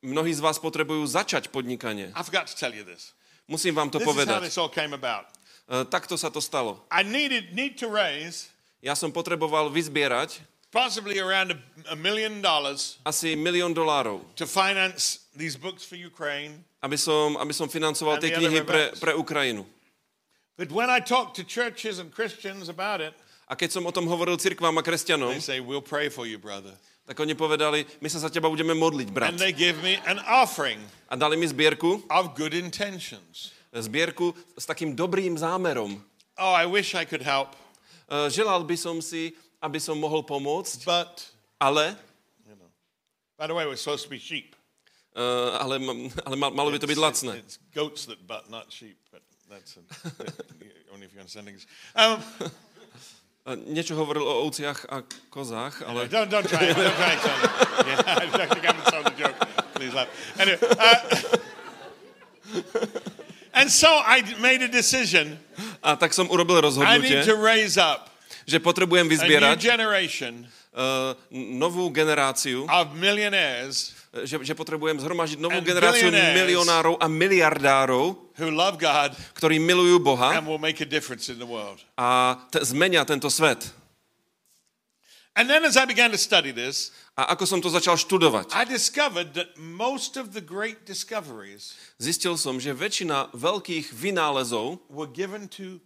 [0.00, 2.08] Mnohí z vás potrebujú začať podnikanie.
[2.16, 3.12] I forgot to tell you this.
[3.44, 4.40] Musím vám to This is how povedať.
[4.40, 5.28] this all came about.
[5.68, 6.80] E, Takto sa to stalo.
[6.88, 8.48] I needed need to raise
[8.80, 10.40] Ja som potreboval vyzbierať
[10.72, 11.58] possibly around a,
[11.92, 16.64] a million dollars asi milión dolárov, to finance these books for Ukraine.
[16.80, 19.68] aby som, aby som financoval tie knihy pre, pre Ukrajinu.
[20.56, 23.12] But when I talk to churches and Christians about it,
[23.50, 26.38] A keď som o tom hovoril cirkvám a kresťanom, they say, We'll pray for you,
[26.40, 26.72] brother.
[27.10, 29.34] Tak oni povedali, my sa za teba budeme modliť, brat.
[29.34, 30.78] And they give me an offering
[31.10, 33.50] A dali mi zbierku, of good intentions.
[33.74, 35.98] zbierku s takým dobrým zámerom.
[36.38, 37.58] Oh, I wish I could help,
[38.10, 39.30] E, Želal by som si,
[39.62, 41.30] aby som mohol pomôcť, but,
[41.62, 41.94] ale.
[43.38, 44.58] By the way, we're supposed to be sheep.
[45.14, 45.22] e,
[45.58, 45.78] ale,
[46.26, 47.32] ale mal- malo by to byť It's- lacné.
[47.38, 49.82] It's goats that butt, not sheep, but that's a,
[50.94, 51.70] only if you understand English.
[51.94, 52.18] Um,
[53.48, 55.00] Niečo hovoril o ovciach a
[55.32, 56.06] kozách, ale...
[56.12, 56.76] don't, don't try it.
[56.76, 57.42] Don't try it, Tony.
[57.88, 59.36] Yeah, I think I haven't told the joke.
[59.74, 60.12] Please laugh.
[60.36, 61.00] Anyway, uh,
[63.56, 65.40] and so I made a decision.
[65.80, 68.10] A tak som urobil I need rozhodnutie, to raise up
[68.50, 70.42] že potrebujem a new vyzbierať generation
[70.74, 78.50] uh, novú generáciu, of millionaires že, že potrebujem zhromažiť novú generáciu milionárov a miliardárov, who
[78.50, 81.78] love God ktorí milujú Boha and will make a difference in the world.
[81.94, 83.70] a t- zmenia tento svet.
[85.38, 88.66] And then as I began to study this, A ako som to začal študovať, I
[88.66, 95.46] discovered that most of the great discoveries zistil som, že väčšina veľkých vynálezov were given
[95.46, 95.78] to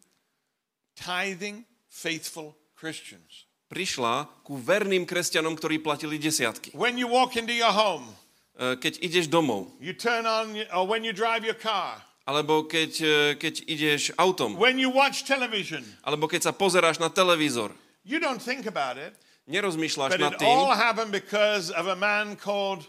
[0.96, 3.43] tithing, faithful Christians.
[3.74, 6.70] Prišla ku verným kresťanom, ktorí platili desiatky.
[6.78, 8.06] When you walk into your home,
[8.54, 12.92] E, Keď ideš domov, you turn on, or when you drive your car, alebo keď,
[13.02, 17.74] e, keď ideš autom, when you watch television, alebo keď sa pozeráš na televízor,
[18.06, 19.10] you don't think about it,
[19.50, 22.87] nerozmýšľaš but nad it tým, all happened because of a man called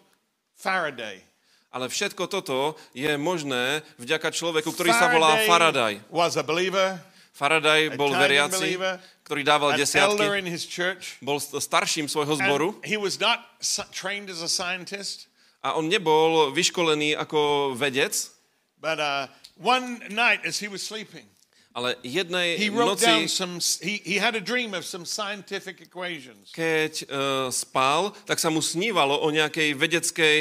[0.54, 1.26] Faraday.
[1.74, 5.98] ale všetko toto je možné vďaka človeku, ktorý sa volá Faraday.
[6.14, 7.02] was a believer,
[7.36, 8.80] Faraday bol veriaci,
[9.28, 10.24] ktorý dával desiatky,
[11.20, 12.80] bol st- starším svojho zboru
[15.60, 18.32] a on nebol vyškolený ako vedec,
[18.80, 19.28] but uh,
[19.60, 21.28] one night as he was sleeping,
[21.76, 25.84] ale jednej he wrote down noci, some, he, he had a dream of some scientific
[25.84, 26.56] equations.
[26.56, 30.38] keď uh, spal, tak sa mu snívalo o nejakej vedeckej,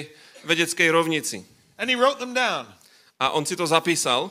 [0.46, 1.42] vedeckej rovnici.
[1.74, 2.70] And he wrote them down.
[3.18, 4.30] A on si to zapísal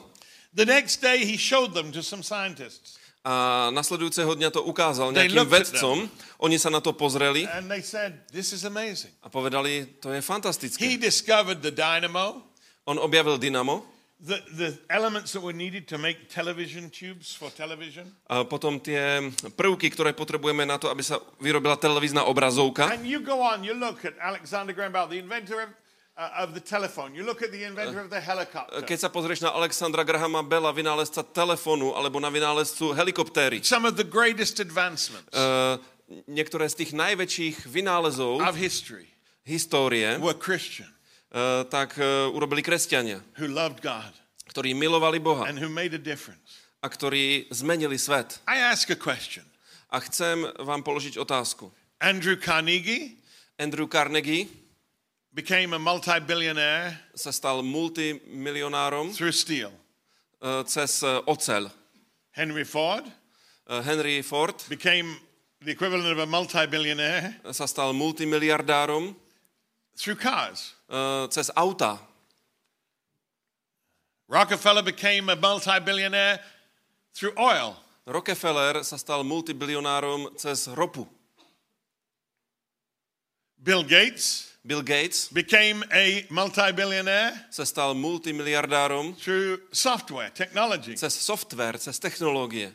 [0.54, 3.02] The next day, he showed them to some scientists.
[3.24, 6.12] a nasledujúceho dňa to ukázal nejakým vedcom.
[6.44, 9.16] Oni sa na to pozreli And they said, This is amazing.
[9.24, 11.00] a povedali, to je He fantastické.
[11.00, 12.44] discovered the dynamo,
[12.84, 13.80] On objavil dynamo,
[14.20, 18.12] the, the elements that were needed to make television tubes for television.
[18.28, 22.92] a potom tie prvky, ktoré potrebujeme na to, aby sa vyrobila televízna obrazovka.
[22.92, 25.72] And you go on, you look at Alexander Graham Bell, the inventor of,
[26.18, 27.16] of the telephone.
[27.16, 28.86] You look at the inventor of the helicopter.
[28.86, 33.98] Keď sa pozrieš na Alexandra Grahama Bella, vynálezca telefónu, alebo na vynálezcu helikoptéry, Some of
[33.98, 35.82] the greatest advancements uh,
[36.30, 39.10] niektoré z tých najväčších vynálezov of history
[39.44, 40.90] histórie, were Christian
[41.34, 44.14] uh, tak uh, urobili kresťania, who loved God
[44.54, 46.62] ktorí milovali Boha and who made a difference.
[46.84, 48.44] a ktorí zmenili svet.
[48.46, 49.48] I ask a question.
[49.90, 51.74] A chcem vám položiť otázku.
[51.98, 53.24] Andrew Carnegie
[53.62, 54.50] Andrew Carnegie
[55.34, 59.72] became a multi-billionaire sa stal multimilionárom through steel.
[60.42, 61.72] uh, cez uh, oceľ.
[62.32, 63.06] Henry Ford
[63.66, 65.16] Uh, Henry Ford became
[65.62, 69.16] the equivalent of a multi-billionaire sa stal multimiliardárom
[69.96, 70.74] through cars.
[70.90, 71.98] uh, cez auta.
[74.28, 76.42] Rockefeller became a multi-billionaire
[77.16, 77.78] through oil.
[78.06, 81.08] Rockefeller sa stal multibilionárom cez ropu.
[83.64, 90.96] Bill Gates Bill Gates became a multi-billionaire sa stal multimiliardárom through software, technology.
[90.96, 92.72] cez software, cez technológie.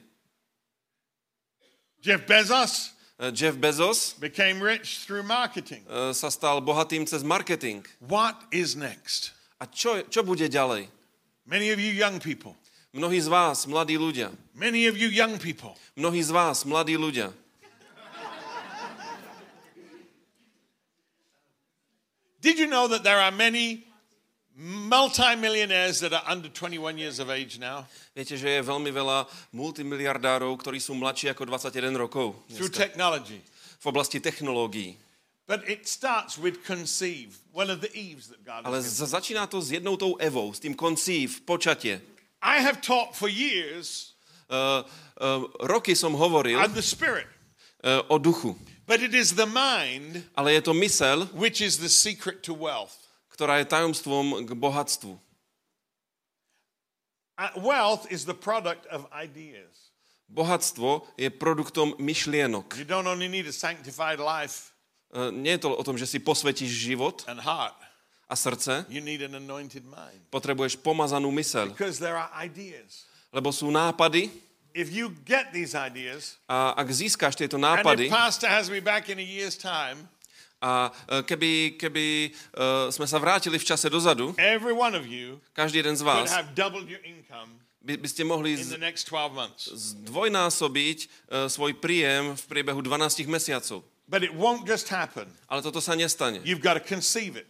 [2.04, 5.82] Jeff Bezos E, Jeff Bezos became rich through marketing.
[5.90, 7.82] e, sa stal bohatým cez marketing.
[7.98, 9.34] What is next?
[9.58, 10.86] A čo, čo bude ďalej?
[11.42, 12.54] Many of you young people,
[12.94, 17.34] Mnohí z vás, mladí ľudia, many of you young people, mnohí z vás, mladí ľudia,
[22.40, 23.84] did you know that there are many
[24.58, 30.50] multimillionaires that are under 21 years of age now viete, že je veľmi veľa multimiliardárov,
[30.58, 33.38] ktorí sú mladší ako 21 rokov through dneska, technology?
[33.78, 34.98] v oblasti technológií.
[35.46, 39.72] But it starts with conceive, one of the Eves that God Ale začína to s
[39.72, 42.02] jednou tou Evou, s tým koncív, počatie.
[42.42, 44.80] I have taught for years Uh,
[45.20, 47.28] uh, roky som hovoril of the Spirit,
[47.84, 48.56] uh, o duchu,
[48.88, 52.96] but it is the mind ale je to mysel, which is the secret to wealth.
[53.36, 55.14] ktorá je tajomstvom k bohatstvu.
[57.60, 59.94] Wealth is the product of ideas.
[60.26, 62.74] Bohatstvo je produktom myšlienok.
[62.74, 64.74] You don't only need a sanctified life
[65.08, 67.72] Uh, nie je to o tom, že si posvetíš život and heart,
[68.28, 73.08] a srdce, you need an anointed mind potrebuješ pomazanú mysel, because there are ideas.
[73.32, 74.28] lebo sú nápady
[74.74, 78.80] If you get these ideas, a ak získáš tieto and nápady if Pastor has me
[78.80, 80.06] back in a year's time,
[80.58, 85.38] a e, keby, keby uh, sme sa vrátili v čase dozadu, every one of you
[85.54, 89.06] každý jeden z vás, have doubled your income by, by ste mohli z, the next
[89.10, 89.70] 12 months.
[89.70, 90.98] zdvojnásobiť
[91.30, 93.86] uh, svoj príjem v priebehu 12 mesiacov.
[94.08, 95.28] But it won't just happen.
[95.52, 96.40] Ale toto sa nestane.
[96.40, 97.48] You've got to conceive it.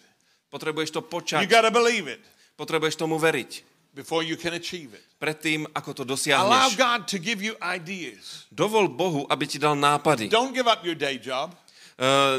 [0.50, 2.22] Potrebuješ to You've počať, got to believe it
[2.58, 3.77] potrebuješ tomu veriť.
[3.98, 5.02] Before you can achieve it.
[5.18, 6.78] Predtým, ako to Allow dosiahneš.
[6.78, 8.46] God to give you ideas.
[8.54, 10.30] Dovol Bohu, aby ti dal nápady.
[10.30, 11.50] Don't give up your day job.
[11.98, 12.38] Uh,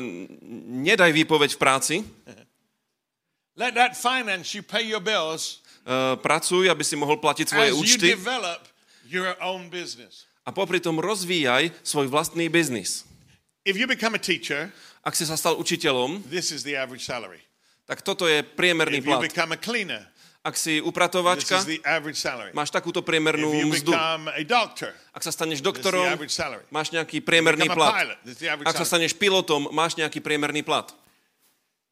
[0.72, 1.96] nedaj výpoveď v práci,
[3.60, 7.76] Let that finance you pay your bills uh, pracuj, aby si mohol platiť svoje as
[7.76, 8.64] you účty develop
[9.04, 10.24] your own business.
[10.48, 13.04] a popri tom rozvíjaj svoj vlastný biznis.
[13.68, 14.72] If you become a teacher,
[15.04, 17.44] Ak si sa stal učiteľom, this is the average salary.
[17.84, 19.28] tak toto je priemerný If you plat.
[19.28, 20.08] become a cleaner,
[20.50, 21.62] Ak si upratovačka,
[22.58, 23.94] máš takúto priemernú mzdu.
[25.14, 26.18] Ak sa staneš doktorom,
[26.74, 28.18] máš nejaký priemerný plat.
[28.66, 30.90] Ak sa staneš pilotom, máš nejaký priemerný plat.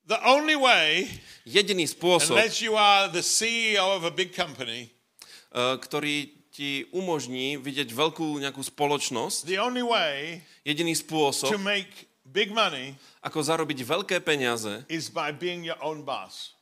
[0.08, 1.06] The only way,
[1.43, 7.56] Jediný spôsob, unless you are the CEO of a big company, eh, ktorý ti umožní
[7.62, 13.80] vidieť veľkú nejakú spoločnosť, the only way jediný to spôsob, make big money ako zarobiť
[13.84, 16.57] veľké peniaze, is by being your own boss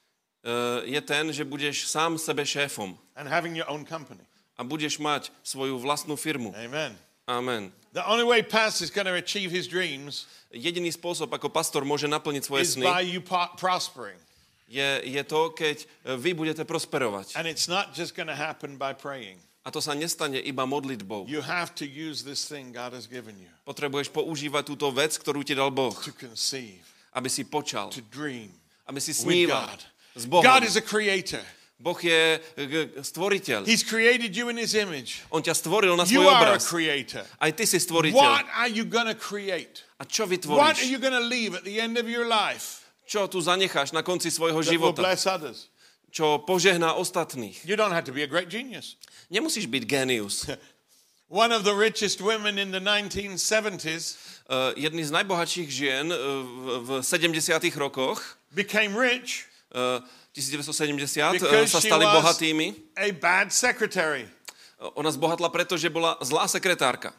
[0.85, 4.21] je ten, že budeš sám sebe šéfom and having your own company.
[4.55, 6.53] a budeš mať svoju vlastnú firmu.
[6.53, 6.93] Amen.
[7.25, 7.73] Amen.
[7.97, 12.07] The only way pastor is going to achieve his dreams Jediný spôsob, ako pastor môže
[12.07, 13.19] naplniť svoje is sny, by you
[13.59, 14.15] prospering.
[14.71, 17.35] je, je to, keď eh, vy budete prosperovať.
[17.35, 19.35] And it's not just going to happen by praying.
[19.65, 21.25] A to sa nestane iba modlitbou.
[21.25, 25.41] You have to use this thing God has given you Potrebuješ používať túto vec, ktorú
[25.41, 28.53] ti dal Boh, to conceive, aby si počal, to dream
[28.85, 29.65] aby si sníval.
[30.15, 30.43] S Bohom.
[30.43, 31.43] God is a creator.
[31.75, 33.67] Boh je eh, stvoriteľ.
[33.67, 35.27] He's created you in his image.
[35.27, 36.63] On ťa stvoril na You svoj are a obraz.
[36.71, 37.27] creator.
[37.35, 38.27] Aj ty si What stvoriteľ.
[38.55, 39.83] are you to create?
[39.99, 40.87] A čo What are vytvoríš?
[40.87, 44.63] you to leave at the end of your life Čo tu zanecháš na konci svojho
[44.63, 45.03] života?
[45.03, 45.67] bless others?
[46.15, 47.59] Čo požehná ostatných?
[47.67, 48.95] You don't have to be a great genius.
[49.27, 50.47] Nemusíš byť génius.
[51.27, 56.17] One of the richest women in the 1970s Uh, jedný z najbohatších žien uh,
[56.85, 57.57] v, v 70.
[57.81, 62.67] rokoch, became rich 1970, uh, because sa stali bohatými.
[62.95, 64.25] a bad secretary.
[64.79, 67.11] Uh, Ona zbohatla preto, že bola zlá sekretárka.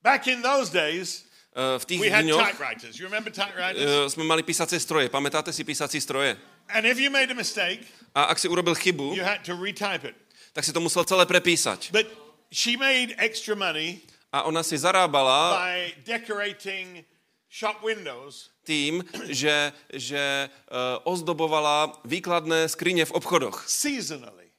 [0.00, 5.08] Back in those days, Uh, v tých we dňoch uh, sme mali písacie stroje.
[5.08, 6.36] Pamätáte si písací stroje?
[6.68, 7.80] And if you made a mistake,
[8.12, 10.12] A ak si urobil chybu, you had to retype it.
[10.52, 11.96] tak si to musel celé prepísať.
[11.96, 12.12] But
[12.52, 14.04] she made extra money
[14.36, 17.08] A ona si zarábala by decorating
[17.48, 23.62] shop windows tým, že, že uh, ozdobovala výkladné skrine v obchodoch.
[23.64, 24.50] seasonally.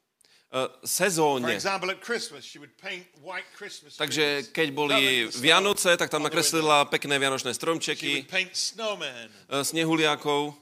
[0.47, 1.51] Uh, sezónne.
[1.51, 1.91] example,
[3.99, 10.55] Takže keď boli Vianoce, tak tam nakreslila pekné vianočné stromčeky, uh, snehuliakov.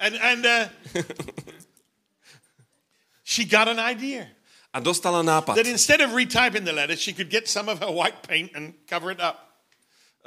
[0.00, 0.72] And, and uh,
[3.28, 4.38] she got an idea
[4.72, 5.56] A dostala nápad.
[5.56, 8.74] that instead of retyping the letter, she could get some of her white paint and
[8.86, 9.47] cover it up.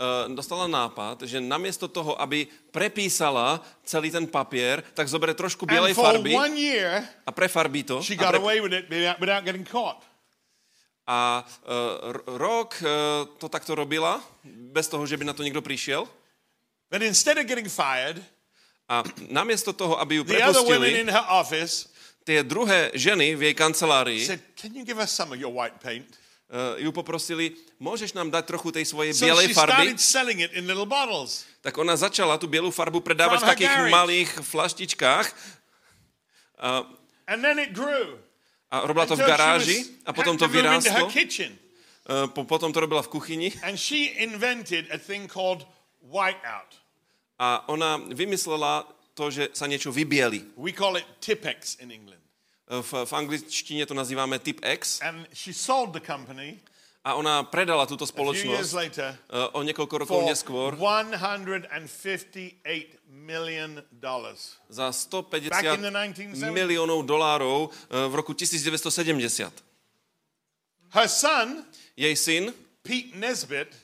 [0.02, 5.93] Uh, dostala nápad, že namiesto toho, aby prepísala celý ten papier, tak zoberie trošku bielej
[5.93, 8.02] farby year, a prefarbí to.
[8.02, 8.41] she A, got pre...
[8.41, 10.02] away with it without, getting caught.
[11.06, 14.18] a uh, rok uh, to takto robila,
[14.74, 16.10] bez toho, že by na to niekto prišiel.
[16.89, 18.18] But instead of getting fired,
[18.91, 21.88] A namiesto toho, aby ju prepustili, office
[22.28, 25.80] tie druhé ženy v jej kancelárii said, Can you give us some of your white
[25.80, 26.06] paint?
[26.52, 29.95] Uh, ju poprosili, môžeš nám dať trochu tej svojej So bielej farby?
[31.64, 33.91] Tak ona začala tú bielu farbu predávať v takých garage.
[33.91, 35.28] malých flaštičkách.
[36.62, 36.86] A,
[38.70, 41.10] a robila to v garáži a potom to vyrástlo.
[42.30, 43.49] po- Potom to robila v kuchyni
[47.38, 48.86] a ona vymyslela
[49.18, 50.54] to, že sa niečo vybieli.
[50.58, 52.22] We call it Tipex in England.
[52.72, 56.63] V, v angličtine to nazývame typ X And she sold the company
[57.03, 62.63] a ona predala túto spoločnosť later uh, o niekoľko rokov neskôr 158
[63.11, 64.55] million dollars.
[64.72, 64.88] za
[65.51, 66.53] Back in the 150 1970s.
[66.53, 69.51] miliónov dolárov uh, v roku 1970.
[70.95, 71.65] Her son,
[71.97, 72.43] Jej syn,
[72.84, 73.76] Pete Nesbitt,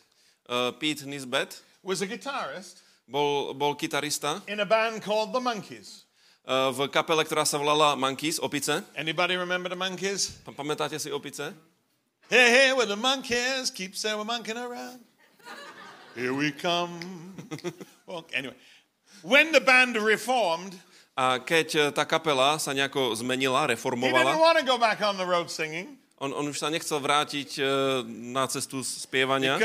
[0.47, 6.06] uh, Pete Nisbet, was a guitarist bol, bol gitarista in a band called the Monkeys.
[6.47, 8.81] Uh, v kapele, ktorá sa volala Monkeys, Opice.
[8.95, 10.39] Anybody remember the Monkeys?
[10.47, 11.51] Pa- Pamätáte si Opice?
[12.31, 13.71] Hey, hey, we're the monkeys.
[13.71, 14.99] Keep saying we're monkeying around.
[16.11, 16.99] Here we come.
[18.35, 18.57] anyway,
[19.23, 20.75] when the band reformed,
[21.17, 25.01] A keď uh, tá kapela sa nejako zmenila, he didn't reformovala, want to go back
[25.01, 29.57] on the road singing on, on už sa nechcel vrátiť uh, na cestu spievania,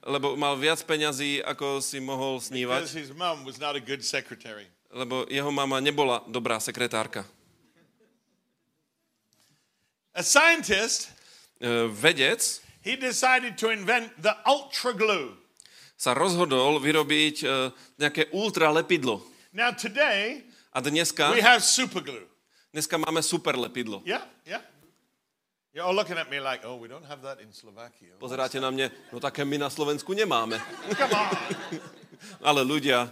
[0.00, 2.88] lebo mal viac peňazí, ako si mohol snívať,
[4.90, 7.22] lebo jeho mama nebola dobrá sekretárka.
[10.14, 11.10] A scientist,
[11.60, 12.40] Uh, vedec
[12.80, 15.36] he decided to invent the ultra glue.
[15.92, 17.68] sa rozhodol vyrobiť uh,
[18.00, 19.20] nejaké ultra lepidlo.
[19.52, 20.40] Now, today,
[20.72, 22.24] A dneska, we have super glue.
[22.72, 24.00] dneska máme super lepidlo.
[24.08, 24.64] Yeah, yeah.
[28.18, 30.58] Pozeráte na mne, no také my na Slovensku nemáme.
[32.48, 33.06] Ale ľudia,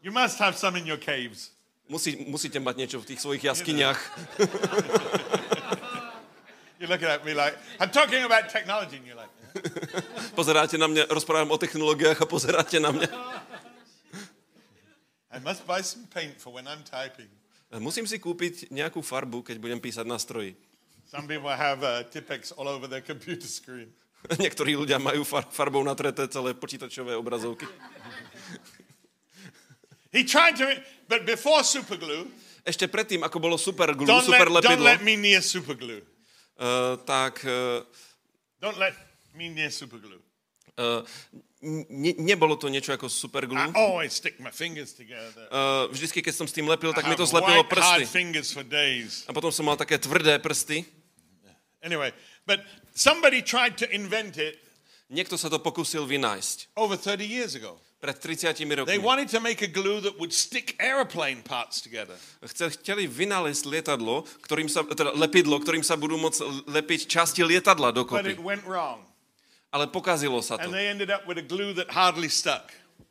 [0.00, 1.52] You must have some in your caves.
[1.90, 3.98] musí, musíte mať niečo v tých svojich jaskyniach.
[6.80, 9.28] You're looking at me like, I'm talking about technology, and you're like,
[10.32, 13.10] Pozeráte na mňa, rozprávam o technológiách a pozeráte na mňa.
[15.36, 17.28] I must buy some paint for when I'm typing.
[17.76, 20.56] Musím si kúpiť nejakú farbu, keď budem písať na stroji.
[21.10, 23.90] Some people have uh, Tipex all over their computer screen.
[24.44, 27.66] Niektorí ľudia majú far, farbou natreté celé počítačové obrazovky.
[30.14, 30.66] He tried to,
[31.10, 32.26] but before superglue,
[32.60, 36.04] Ešte predtým, ako bolo super glue, don't let, super don't let me near superglue.
[36.60, 37.80] uh, tak uh,
[38.60, 38.92] Don't let
[39.32, 40.20] me near superglue.
[40.76, 41.00] uh,
[41.88, 43.56] ne, nebolo to niečo ako super glue.
[43.56, 45.48] I always stick my fingers together.
[45.48, 48.04] Uh, vždycky, keď som s tým lepil, tak mi to zlepilo prsty.
[48.04, 49.24] fingers for days.
[49.24, 50.84] A potom som mal také tvrdé prsty.
[51.82, 52.12] Anyway,
[52.46, 52.60] but
[52.94, 54.58] somebody tried to invent it
[55.10, 57.82] Niekto sa to pokusil vynájsť over 30 years ago.
[58.00, 59.02] pred 30 They rokmi.
[59.02, 62.14] wanted to make a glue that would stick aeroplane parts together.
[62.46, 67.90] Chcel- Chceli vynálezť lietadlo, ktorým sa, teda lepidlo, ktorým sa budú môcť lepiť časti lietadla
[67.92, 68.32] But dokopy.
[68.32, 69.02] it went wrong.
[69.74, 70.72] Ale pokazilo sa And to.
[70.72, 72.70] they ended up with a glue that hardly stuck.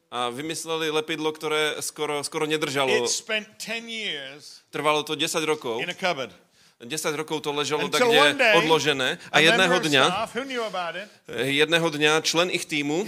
[0.09, 2.89] A vymysleli lepidlo, ktoré skoro, skoro nedržalo.
[2.89, 5.83] It spent 10 years Trvalo to 10 rokov.
[5.83, 6.33] in a cupboard.
[6.79, 9.19] 10 rokov to ležalo Until tak, kde day, odložené.
[9.19, 10.03] a jedného dňa,
[11.35, 13.03] it, jedného dňa člen ich týmu,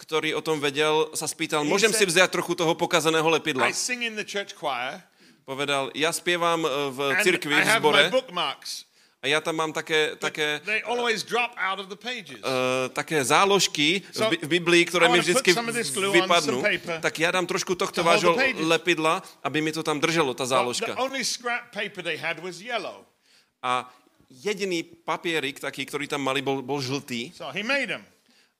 [0.00, 3.68] ktorý o tom vedel, sa spýtal, môžem si vziať trochu toho pokazaného lepidla?
[5.44, 8.08] Povedal, ja spievam e, v cirkvi, v zbore.
[9.26, 12.38] A ja tam mám také, také, they always drop out of the pages.
[12.46, 15.74] uh, také záložky So, v, Bi- v Biblii, ktoré mi wanna put vždy some of
[15.74, 16.58] this glue on vypadnú.
[17.02, 20.94] Tak ja dám trošku to tohto vášho lepidla, aby mi to tam držalo, tá záložka.
[20.94, 23.02] the only scrap paper they had was yellow.
[23.58, 23.90] A
[24.30, 27.34] jediný papierik taký, ktorý tam mali, bol, bol žltý.
[27.34, 28.06] So he made them.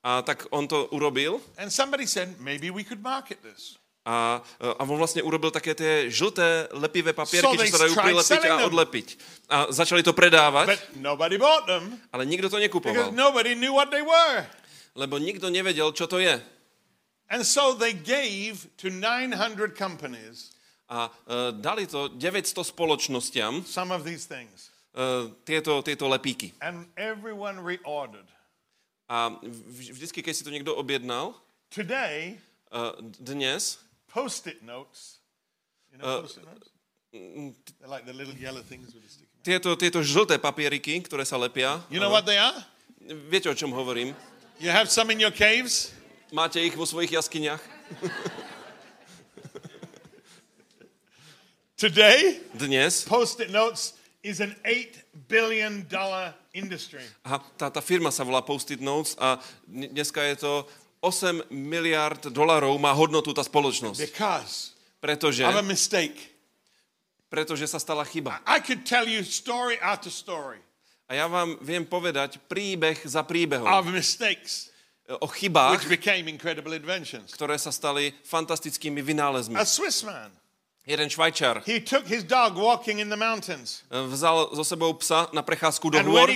[0.02, 1.38] A tak on to urobil.
[1.58, 3.78] And somebody said, maybe we could market this.
[4.06, 8.54] A, a on vlastne urobil také tie žlté lepivé papierky, čo sa dajú prilepiť a
[8.70, 9.06] odlepiť.
[9.50, 10.78] A začali to predávať,
[12.14, 13.10] ale nikto to nekupoval,
[14.94, 16.38] lebo nikto nevedel, čo to je.
[17.26, 20.54] And so they gave to 900 companies
[20.86, 24.70] A uh, dali to 900 spoločnostiam some of these things.
[24.94, 26.54] uh, tieto, tieto lepíky.
[26.62, 28.30] And everyone reordered.
[29.10, 29.34] A
[29.74, 31.34] vždycky, keď si to niekto objednal,
[31.74, 32.38] Today,
[32.70, 33.82] uh, dnes,
[34.16, 35.20] post-it notes.
[35.92, 36.72] You know Uh, post-it notes?
[37.12, 39.28] They're like the little yellow things with the sticky.
[39.44, 42.56] tieto, tieto žlté papieriky, ktoré sa lepia, You know what they are?
[43.28, 44.16] viete, o čom hovorím?
[44.56, 45.92] You have some in your caves?
[46.32, 47.60] Máte ich vo svojich jaskyniach?
[51.76, 53.94] Today, Dnes post-it notes
[54.24, 55.84] is an $8 billion
[56.56, 57.04] industry.
[57.22, 59.36] Aha, tá, tá firma sa volá Post-it Notes a
[59.68, 60.52] dne- dneska je to
[61.06, 64.02] 8 miliard dolarov má hodnotu tá spoločnosť.
[64.02, 66.18] Because Pretože, of a mistake.
[67.30, 68.42] pretože sa stala chyba.
[68.42, 70.58] I could tell you story after story
[71.06, 74.74] A ja vám viem povedať príbeh za príbehom of mistakes
[75.06, 75.86] o chybách,
[77.30, 79.54] ktoré sa stali fantastickými vynálezmi.
[79.54, 80.34] A Swiss man,
[80.86, 83.86] Jeden švajčar he took his dog walking in the mountains.
[83.90, 86.30] e, vzal so sebou psa na prechádzku do hôr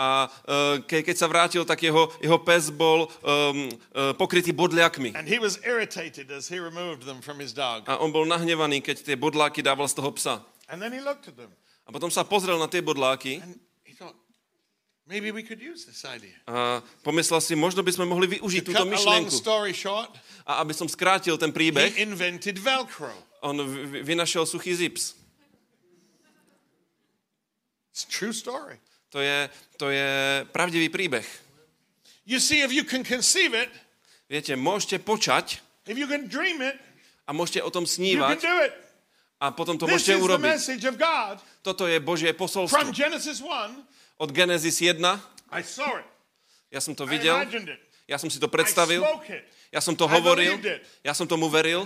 [0.00, 3.68] a e, ke, keď sa vrátil, tak jeho, jeho pes bol um,
[4.16, 5.12] pokrytý bodliakmi.
[5.12, 7.84] And he was irritated as he removed them from his dog.
[7.84, 10.40] A on bol nahnevaný, keď tie bodláky dával z toho psa.
[10.72, 11.52] And then he looked at them
[11.84, 14.14] A potom sa pozrel na tie bodláky and he thought,
[15.10, 16.38] maybe we could use this idea.
[16.46, 19.34] a pomyslel si, možno by sme mohli využiť To túto myšlienku.
[20.46, 23.10] A aby som skrátil ten príbeh, he invented Velcro.
[23.42, 25.18] on vy- vynašiel suchý zips.
[27.90, 28.78] It's true story.
[29.10, 30.10] To je, to je
[30.54, 31.26] pravdivý príbeh.
[32.26, 33.70] You see, if you can conceive it,
[34.30, 35.58] Viete, môžete počať
[35.90, 36.78] if you can dream it,
[37.26, 38.72] a môžete o tom you can snívať do it.
[39.42, 40.46] a potom to This môžete is the urobiť.
[40.54, 41.42] message of God.
[41.66, 42.94] Toto je Božie From posolstvo.
[42.94, 45.02] Genesis 1, Od Genesis 1,
[45.50, 46.06] I saw it.
[46.70, 47.34] ja som to videl,
[48.06, 49.02] ja som si to predstavil,
[49.74, 50.54] ja som to hovoril,
[51.02, 51.82] ja som tomu veril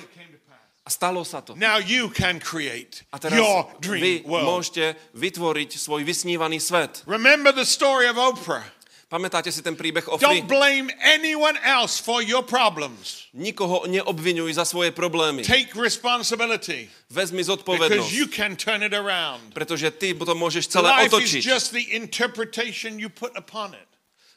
[0.84, 1.56] a stalo sa to.
[1.56, 4.44] Now you can create A teraz your vy dream world.
[4.44, 7.00] môžete vytvoriť svoj vysnívaný svet.
[7.08, 8.68] Remember the story of Oprah.
[9.08, 10.26] Pamätáte si ten príbeh Ofry?
[10.26, 13.30] Don't blame anyone else for your problems.
[13.30, 15.46] Nikoho neobvinuj za svoje problémy.
[15.46, 19.54] Take responsibility Vezmi because zodpovednosť, you can turn it around.
[19.54, 21.40] pretože ty to môžeš celé Life is otočiť.
[21.46, 23.86] just the interpretation you put upon it.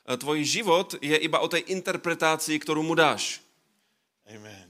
[0.07, 3.43] Tvoj život je iba o tej interpretácii, ktorú mu dáš.
[4.29, 4.66] Amen.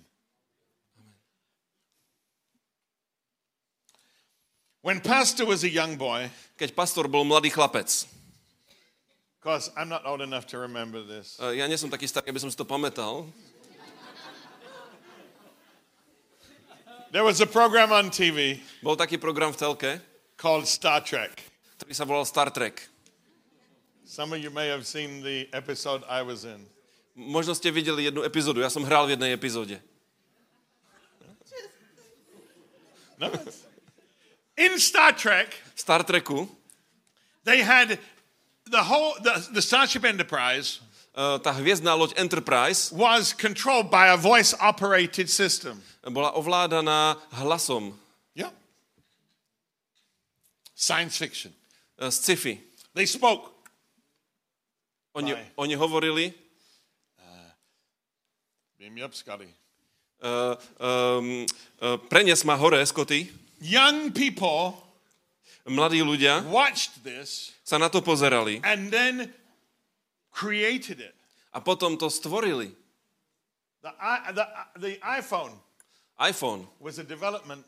[4.87, 8.07] When Pastor was a young boy, Keď pastor bol mladý chlapec,
[9.35, 12.39] because I'm not old enough to remember this, e, ja nie som taký starý, aby
[12.39, 13.27] som si to pamätal,
[17.11, 19.91] there was a program on TV bol taký program v telke,
[20.39, 21.35] called Star Trek.
[21.83, 22.79] ktorý sa volal Star Trek.
[24.07, 26.63] Some of you may have seen the episode I was in.
[27.11, 29.83] Možno ste videli jednu epizódu, ja som hral v jednej epizóde.
[33.19, 33.27] No?
[34.57, 36.49] In Star Trek, Star Treku
[37.43, 37.99] they had
[38.65, 40.81] the whole the, the Starship Enterprise
[41.17, 45.81] tá hviezdná loď Enterprise was controlled by a voice operated system.
[46.05, 47.97] bola ovládaná hlasom
[48.37, 48.53] Yeah.
[50.75, 51.53] Science fiction.
[51.97, 52.61] z sci-fi.
[52.93, 53.49] They spoke.
[55.17, 55.45] Oni, Aj.
[55.57, 56.33] oni hovorili,
[58.77, 59.49] Beam me up, Scotty.
[60.21, 61.45] uh, um,
[61.81, 63.25] uh, prenies ma hore, Scotty.
[63.59, 64.77] Young people
[65.67, 69.27] Mladí ľudia watched this sa na to pozerali and then
[70.31, 71.15] created it.
[71.51, 72.71] a potom to stvorili.
[73.81, 73.91] The,
[74.31, 74.45] the,
[74.79, 75.57] the iPhone
[76.19, 76.65] iPhone.
[76.79, 77.65] was a development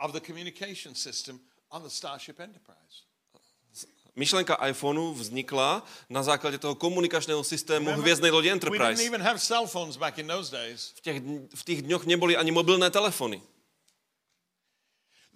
[0.00, 3.06] of the communication system on the Starship Enterprise.
[4.16, 8.96] Myšlenka iPhoneu vznikla na základe toho komunikačného systému Remember, hviezdnej lode We Enterprise.
[10.96, 11.20] V, tých,
[11.52, 13.44] v tých dňoch neboli ani mobilné telefóny.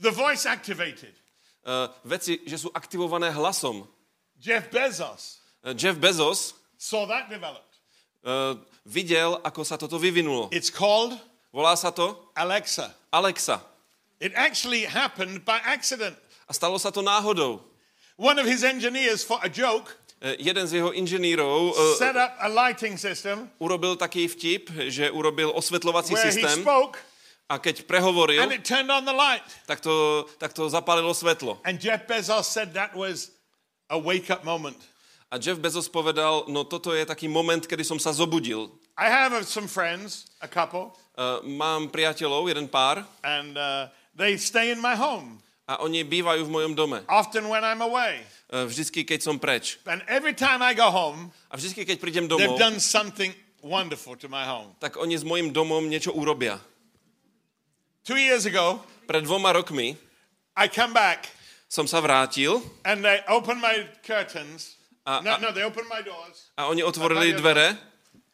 [0.01, 1.13] The voice activated.
[1.61, 3.85] Uh, veci, že sú aktivované hlasom.
[4.41, 7.69] Jeff Bezos Uh, Jeff Bezos saw that developed.
[8.25, 8.57] uh,
[8.89, 10.49] videl, ako sa toto vyvinulo.
[10.49, 11.13] It's called
[11.53, 12.97] Volá sa to Alexa.
[13.13, 13.61] Alexa.
[14.25, 16.17] It actually happened by accident.
[16.49, 17.61] A stalo sa to náhodou.
[18.17, 20.01] One of his engineers, for a joke,
[20.41, 25.49] jeden z jeho inžinierov uh, set up a lighting system urobil taký vtip, že urobil
[25.57, 27.01] osvetľovací systém spoke
[27.51, 29.43] a keď prehovoril, and it turned on the light.
[29.67, 31.59] tak to, tak to zapálilo svetlo.
[31.67, 33.35] And Jeff Bezos said that was
[33.91, 34.79] a wake up moment.
[35.31, 38.71] A Jeff Bezos povedal, no toto je taký moment, kedy som sa zobudil.
[38.99, 44.73] I have some friends, a couple, Uh, mám priateľov, jeden pár, and uh, they stay
[44.73, 45.37] in my home
[45.69, 47.05] a oni bývajú v mojom dome.
[47.13, 48.25] often when I'm away.
[48.49, 49.77] Uh, vždycky, keď som preč.
[49.85, 54.17] And every time I go home, A vždycky, keď prídem they've domov, done something wonderful
[54.17, 54.73] to my home.
[54.81, 56.57] tak oni s mojim domom niečo urobia.
[58.11, 59.95] Two years ago, Pred dvoma rokmi
[60.59, 61.31] I come back
[61.71, 64.75] som sa vrátil and they open my curtains.
[65.07, 67.79] A- no, no, they open my doors a oni otvorili dvere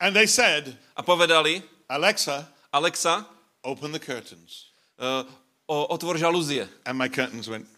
[0.00, 1.60] and they said, a povedali,
[1.92, 3.26] Alexa, Alexa,
[3.64, 4.72] open the curtains.
[4.98, 5.24] uh,
[5.68, 6.64] o, otvor žalúzie.
[6.88, 7.68] And my curtains went,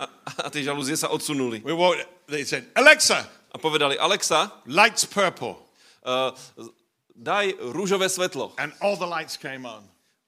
[0.00, 1.60] A, tie žalúzie sa odsunuli.
[1.64, 5.56] we walked, they said, Alexa, A povedali, Alexa, lights purple.
[6.04, 6.32] uh,
[7.16, 8.52] daj rúžové svetlo.
[8.60, 9.84] And all the lights came on.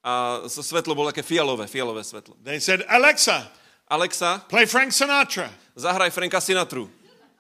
[0.09, 2.33] A svetlo bolo také fialové, fialové svetlo.
[2.41, 3.45] They said, Alexa,
[3.93, 5.53] Alexa, play Frank Sinatra.
[5.77, 6.89] zahraj Franka Sinatru.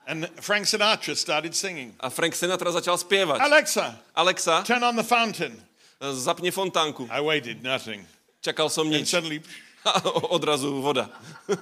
[0.04, 1.96] And Frank Sinatra started singing.
[2.00, 3.40] A Frank Sinatra začal spievať.
[3.40, 5.56] Alexa, Alexa, turn on the fountain.
[6.00, 7.08] zapni fontánku.
[7.08, 8.04] I waited, nothing.
[8.44, 9.08] Čakal som and nič.
[9.08, 9.40] suddenly.
[9.88, 10.04] A
[10.36, 11.08] odrazu voda.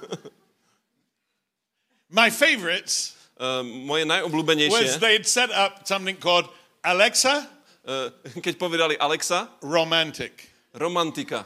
[2.11, 6.49] My favorites Uh, moje was najobľúbenejšie, they'd set up something called
[6.81, 7.45] Alexa
[7.87, 8.09] uh,
[8.43, 10.56] keď povedali Alexa, Romantic.
[10.79, 11.45] Romantika.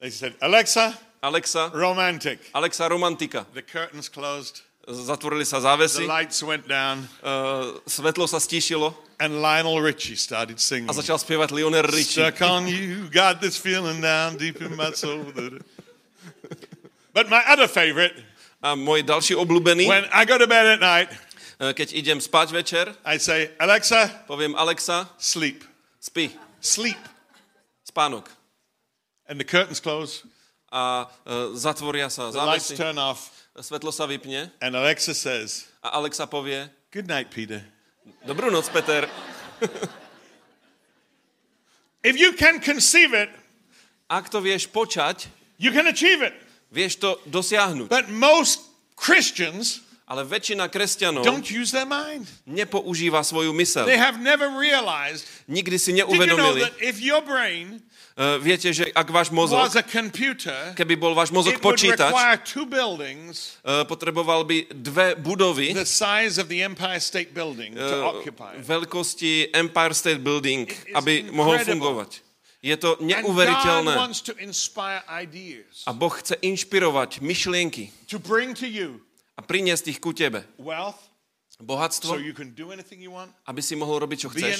[0.00, 2.38] They said, Alexa Alexa, Romantic.
[2.54, 3.46] Alexa, romantika.
[3.52, 9.42] The curtains closed, Zatvorili sa the závesy, lights went down, uh, svetlo sa stíšilo and
[9.42, 10.86] Lionel Richie started singing.
[10.86, 12.22] a začal spievať Lionel Richie.
[12.22, 15.26] Stuck on you, got this feeling down deep in my soul.
[17.10, 18.14] But my other favorite,
[18.62, 21.10] A môj ďalší obľúbený, when I go to bed at night,
[21.58, 25.66] uh, keď idem spať večer, I say, Alexa, poviem Alexa, sleep,
[25.98, 26.30] spí,
[26.62, 26.98] sleep.
[27.82, 28.35] spánok.
[29.28, 30.22] And the curtains close,
[30.72, 35.66] A uh, zatvoria sa the lights závesy, turn off, svetlo sa vypne and Alexa says,
[35.82, 37.62] a Alexa povie, Good night, Peter.
[38.26, 39.06] dobrú noc, Peter.
[42.02, 43.30] If you can conceive it,
[44.06, 45.26] Ak to vieš počať,
[45.58, 46.34] you can achieve it.
[46.70, 47.90] vieš to dosiahnuť.
[47.90, 48.62] But most
[48.94, 52.30] Christians Ale väčšina kresťanov don't use their mind.
[52.46, 53.86] nepoužíva svoju They mysel.
[53.90, 55.26] have never realized.
[55.50, 56.62] Nikdy si Did you know neuvedomili.
[56.62, 57.82] that if your brain
[58.16, 59.60] Uh, viete, že ak váš mozog,
[59.92, 62.08] computer, keby bol váš mozog počítač,
[62.64, 65.84] buildings uh, potreboval by dve budovy uh,
[68.56, 71.76] veľkosti Empire State Building, is aby mohol incredible.
[71.76, 72.10] fungovať.
[72.64, 74.00] Je to neuveriteľné.
[75.84, 79.04] A Boh chce inšpirovať myšlienky to bring to you
[79.36, 80.40] a priniesť ich ku tebe.
[80.56, 81.12] wealth
[81.60, 82.16] Bohatstvo,
[83.44, 84.56] aby si mohol robiť, čo chceš.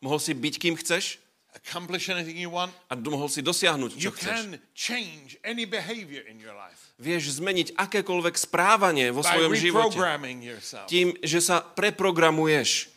[0.00, 1.20] Mohol si byť, kým chceš
[1.54, 2.70] accomplish anything you want.
[2.90, 4.28] a mohol si dosiahnuť, You čo chceš.
[4.28, 9.96] can change any behavior in your life Vieš zmeniť akékoľvek správanie vo by svojom živote
[10.44, 10.84] yourself.
[10.84, 12.92] tým, že sa preprogramuješ.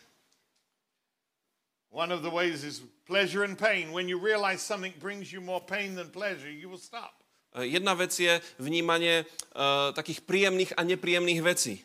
[1.88, 3.92] One of the ways is pleasure and pain.
[3.94, 7.22] When you realize something brings you more pain than pleasure, you will stop.
[7.54, 9.24] E, Jedna vec je vnímanie
[9.54, 11.80] uh, takých príjemných a nepríjemných vecí.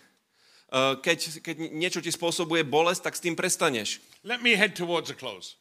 [0.69, 4.01] Uh, keď, keď niečo ti spôsobuje bolesť, tak s tým prestaneš.
[4.25, 5.55] Let me head towards a close.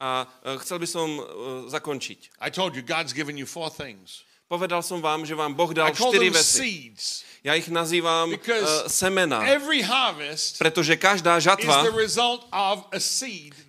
[0.00, 1.24] A uh, chcel by som uh,
[1.70, 2.40] zakončiť.
[2.42, 4.26] I told you God's given you four things.
[4.44, 6.92] Povedal som vám, že vám Boh dal štyri veci.
[7.40, 9.40] Ja ich nazývam uh, semena,
[10.60, 11.80] pretože každá žatva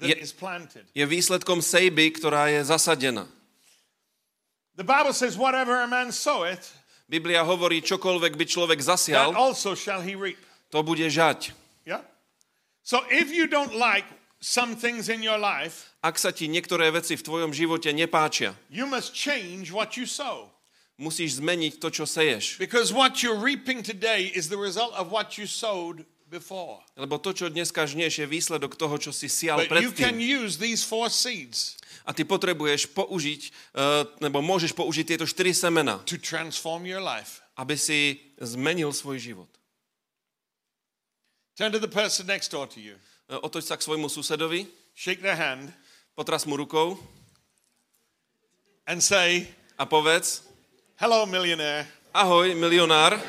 [0.03, 0.19] Je-
[0.91, 3.23] je výsledkom sejby, ktorá je zasadená.
[4.75, 6.75] The Bible says, whatever a man soweth,
[7.07, 10.39] Biblia hovorí, čokoľvek by človek zasial, also shall he reap.
[10.75, 11.55] to bude žať.
[11.87, 12.03] Yeah?
[12.83, 14.03] So if you don't like
[14.43, 18.85] some things in your life, Ak sa ti niektoré veci v tvojom živote nepáčia, you
[18.85, 20.53] must change what you sow.
[21.01, 22.61] musíš zmeniť to, čo seješ.
[22.61, 26.85] Because what you're reaping today is the result of what you sowed before.
[26.93, 30.45] Lebo to, čo dneska žnieš, je výsledok toho, čo si sial But you can predtým.
[30.45, 33.41] use these four seeds A ty potrebuješ použiť,
[33.73, 37.41] uh, nebo môžeš použiť tieto štyri semena, to transform your life.
[37.57, 39.49] aby si zmenil svoj život.
[41.57, 42.93] Turn to the person next door to you.
[43.25, 45.73] Uh, otoč sa k svojmu susedovi, Shake their hand
[46.15, 46.97] potras mu rukou
[48.87, 49.47] and say,
[49.77, 50.41] a povedz,
[50.95, 51.85] Hello, millionaire.
[52.13, 53.19] ahoj, milionár,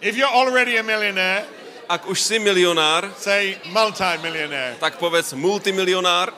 [0.00, 1.46] If you're already a millionaire,
[1.88, 4.74] ak už si milionár, say multi-millionaire.
[4.82, 6.34] tak povedz multimilionár.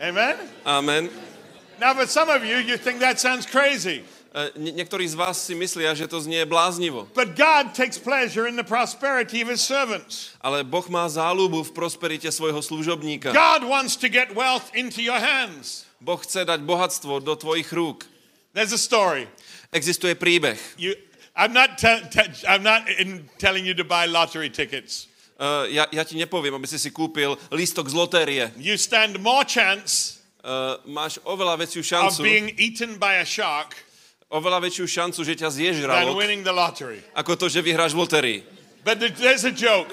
[0.00, 0.36] Amen?
[0.64, 1.10] Amen.
[1.80, 4.04] Now, for some of you, you think that sounds crazy.
[4.58, 7.06] Nie- niektorí z vás si myslia, že to znie bláznivo.
[7.14, 10.34] But God takes pleasure in the prosperity of his servants.
[10.42, 13.30] Ale Boh má záľubu v prosperite svojho služobníka.
[13.30, 15.86] God wants to get wealth into your hands.
[16.02, 18.10] Boh chce dať bohatstvo do tvojich rúk.
[18.58, 19.30] There's a story.
[19.70, 20.58] Existuje príbeh.
[20.82, 20.98] You,
[21.38, 25.06] I'm not, te- te- I'm not in telling you to buy lottery tickets.
[25.38, 28.44] Uh, ja, ja ti nepoviem, aby si si kúpil lístok z lotérie.
[28.58, 33.72] You stand more chance Uh, máš oveľa väčšiu of šancu, being eaten by a shark
[34.30, 37.00] oveľa väčšiu šancu, že ťa zje than žralok, winning the lottery.
[37.14, 38.38] ako to, že vyhráš v lotérii.
[38.84, 39.90] But th- there's a joke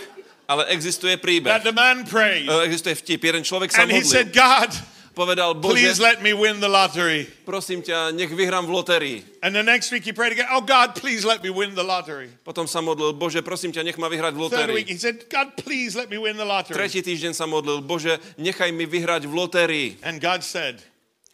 [0.51, 1.63] Ale existuje that príbeh.
[1.63, 3.23] the man prayed Uh, existuje vtip.
[3.23, 4.11] Jeden človek sa and he modlil.
[4.11, 4.71] said, God,
[5.11, 7.27] Povedal, please Bože, let me win the lottery.
[7.43, 9.17] prosím ťa, nech vyhrám v lotérii.
[9.43, 12.31] And the next week he prayed again, oh God, please let me win the lottery.
[12.47, 14.75] Potom sa modlil, Bože, prosím ťa, nech ma vyhrať v Third lotérii.
[14.75, 16.79] week he said, God, please let me win the lottery.
[16.79, 19.87] Tretí týždeň sa modlil, Bože, nechaj mi vyhrať v lotérii.
[19.99, 20.79] And God said,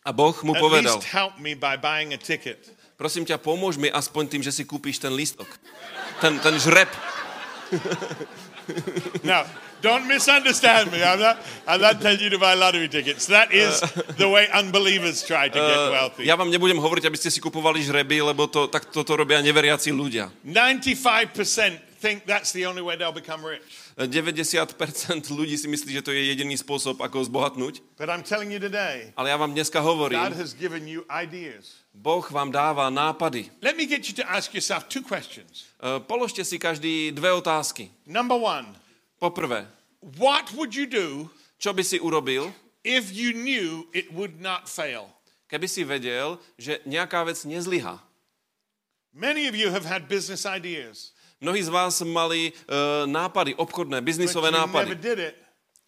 [0.02, 2.58] A Boh mu at povedal, least help me by buying a ticket.
[2.98, 5.48] Prosím ťa, pomôž mi aspoň tým, že si kúpiš ten lístok.
[6.20, 6.90] Ten, ten žreb.
[9.24, 9.48] Now,
[9.80, 11.00] don't misunderstand me.
[11.00, 13.28] I'm not, I'm not telling you to buy lottery tickets.
[13.32, 13.80] That is
[14.20, 16.28] the way unbelievers try to get wealthy.
[16.28, 19.96] Ja vám nebudem hovoriť, aby ste si kupovali žreby, lebo to, tak toto robia neveriaci
[19.96, 20.28] ľudia.
[20.44, 23.87] 95% think that's the only way they'll become rich.
[23.98, 24.78] 90%
[25.34, 27.82] ľudí si myslí, že to je jediný spôsob, ako zbohatnúť.
[27.98, 31.82] But I'm telling you today, Ale ja vám dneska God hovorím, has given you ideas.
[31.98, 33.50] Boh vám dáva nápady.
[33.66, 35.66] Let me get you to ask yourself two questions.
[35.82, 37.90] E, Položte si každý dve otázky.
[38.06, 38.70] Number one,
[39.18, 39.66] Poprvé,
[40.22, 42.54] what would you do čo by si urobil,
[42.86, 45.10] if you knew it would not fail?
[45.48, 48.04] keby si vedel, že nejaká vec nezlyha?
[49.18, 54.50] Many of you have had business ideas, Mnohí z vás mali uh, nápady, obchodné, biznisové
[54.50, 54.98] nápady,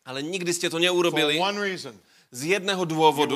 [0.05, 1.41] ale nikdy ste to neurobili
[2.29, 3.33] z jedného dôvodu,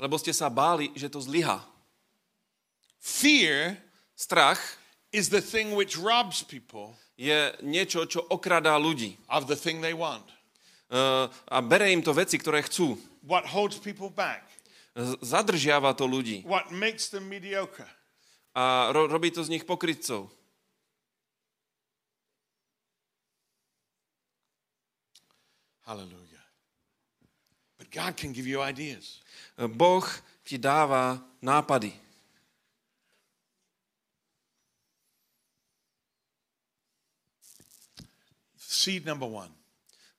[0.00, 1.60] lebo ste sa báli, že to zlyha.
[2.96, 3.76] Fear
[4.16, 4.58] Strach
[5.12, 9.20] is the thing which robs people je niečo, čo okradá ľudí.
[9.28, 10.24] of the thing they want.
[10.88, 12.96] Uh, a bere im to veci, ktoré chcú.
[13.20, 14.48] What holds people back,
[14.96, 16.40] Z- Zadržiava to ľudí.
[16.48, 17.84] what makes them mediocre.
[18.56, 20.32] A ro- robí to z nich pokrytcov.
[25.88, 26.44] Hallelujah.
[27.80, 29.24] But God can give you ideas.
[29.56, 30.04] Boh
[30.44, 31.96] ti dáva nápady.
[38.58, 39.48] Seed number one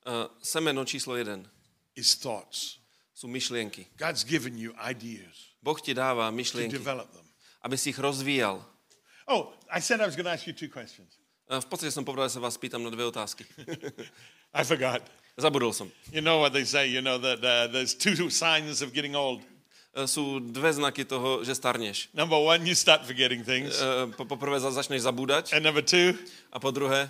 [0.10, 1.46] Uh, semeno číslo jeden
[1.94, 2.80] is thoughts.
[3.14, 3.86] sú myšlienky.
[4.00, 7.28] God's given you ideas Boh ti dáva to myšlienky, develop them.
[7.62, 8.64] aby si ich rozvíjal.
[9.28, 11.20] Oh, I said I was going to ask you two questions.
[11.46, 13.46] Uh, v podstate som povedal, že sa vás pýtam na dve otázky.
[14.58, 15.04] I forgot.
[15.40, 15.88] Zabudol som.
[16.12, 19.42] You know what they say, you know, that uh, there's two signs of getting old.
[20.06, 22.14] Sú dve znaky toho, že starneš.
[22.14, 23.74] Number one, you start forgetting things.
[24.16, 26.14] Po, po prvé za- začneš zabúdať And number two,
[26.54, 27.10] a po druhé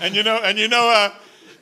[0.00, 1.10] and you know, and you know, uh,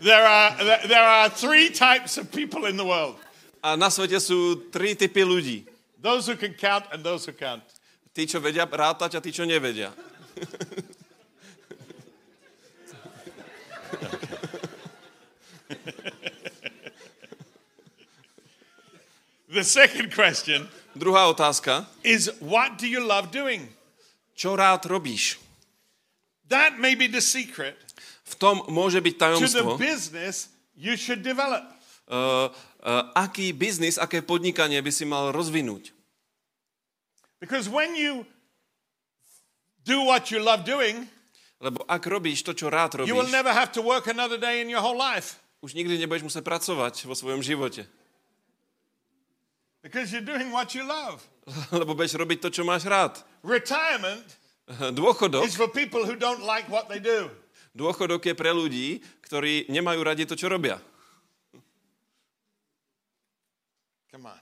[0.01, 0.51] there are
[0.87, 3.17] there are three types of people in the world:
[3.63, 5.65] a na svete sú tri typy ľudí.
[6.05, 7.63] those who can count and those who can't.
[8.15, 9.91] Tí, čo vedia rátať a tí, čo nevedia.
[19.51, 21.87] The second question Druhá otázka.
[22.07, 23.67] is, what do you love doing?
[24.35, 25.43] Čo rád robíš?
[26.51, 27.75] That may be the secret
[28.25, 31.67] V tom môže byť to the tajomstvo, business you should develop.
[32.11, 32.51] uh,
[32.83, 35.95] uh, aký biznis, aké podnikanie by si mal rozvinúť.
[37.45, 38.24] Because when you
[39.84, 41.05] do what you love doing,
[41.61, 44.64] Lebo ak robíš to, čo rád you will robíš, never have to work another day
[44.64, 47.84] in your whole life už nikdy nebudeš musieť pracovať vo svojom živote.
[49.84, 51.20] because you're doing what you love.
[51.72, 53.20] Lebo budeš robiť to, čo máš rád.
[53.45, 54.24] Retirement
[54.97, 57.28] Dôchodok, is for people who don't like what they do.
[57.76, 60.80] dôchodok je pre ľudí, ktorí nemajú radi to, čo robia.
[64.09, 64.40] Come on.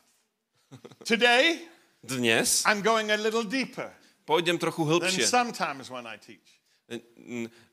[1.03, 1.65] Today,
[2.03, 3.91] Dnes I'm going a little deeper
[4.27, 5.27] pôjdem trochu than hĺbšie.
[5.27, 6.43] sometimes when I teach.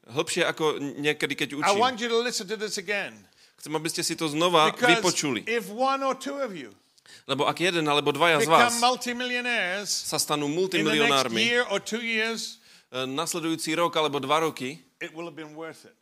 [0.10, 1.78] Hĺbšie ako niekedy, keď I učím.
[1.78, 3.14] want you to listen to this again.
[3.60, 5.44] Chcem, aby ste si to znova Because vypočuli.
[5.50, 6.72] if one or two of you
[7.26, 11.42] Lebo ak jeden alebo dvaja z vás become multimillionaires sa stanú in the next multimilionármi
[11.42, 12.62] year or two years,
[12.94, 15.98] e, nasledujúci rok alebo dva roky, it will have been worth it.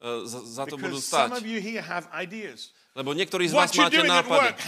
[0.00, 1.52] e, za, za to budú Because some of stať.
[1.52, 2.72] you here have ideas.
[2.98, 4.58] Lebo niektorí z vás máte nápady.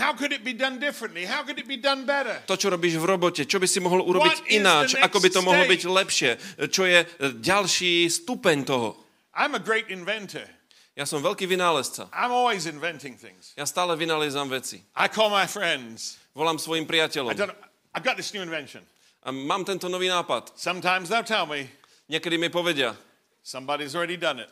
[2.47, 5.67] To, čo robíš v robote, čo by si mohol urobiť ináč, ako by to mohlo
[5.67, 6.31] byť lepšie,
[6.71, 7.07] čo je e,
[7.43, 8.95] ďalší stupeň toho.
[9.35, 10.47] I'm a great inventor.
[10.95, 12.07] Ja som veľký vynálezca.
[12.15, 13.51] I'm always inventing things.
[13.59, 14.79] Ja stále vynálezam veci.
[14.95, 16.23] I call my friends.
[16.31, 17.35] Volám svojim I priateľom.
[17.35, 17.51] don't,
[17.91, 18.87] I've got this new invention.
[19.27, 20.55] A mám tento nový nápad.
[20.55, 21.67] Sometimes they'll tell me
[22.11, 22.99] Niekedy mi povedia,
[23.47, 24.51] somebody's already done it.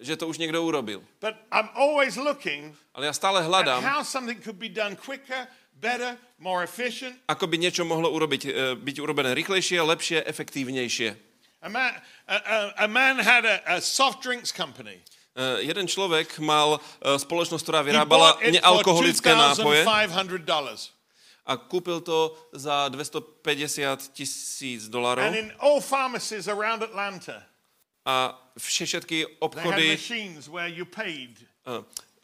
[0.00, 1.00] Že to už niekto urobil.
[1.20, 5.48] But I'm always looking Ale ja stále hľadám, how something could be done quicker,
[5.80, 7.16] better, more efficient.
[7.28, 11.08] ako by niečo mohlo urobiť, e, byť urobené rýchlejšie, lepšie, efektívnejšie.
[11.64, 11.92] A man,
[12.28, 15.00] a, a, a man had a, a soft drinks company.
[15.36, 20.96] E, jeden človek mal e, spoločnosť, ktorá vyrábala nealkoholické nápoje $2,500.
[21.46, 25.28] a kúpil to za 250 tisíc dolarov
[28.06, 29.96] a všetky obchody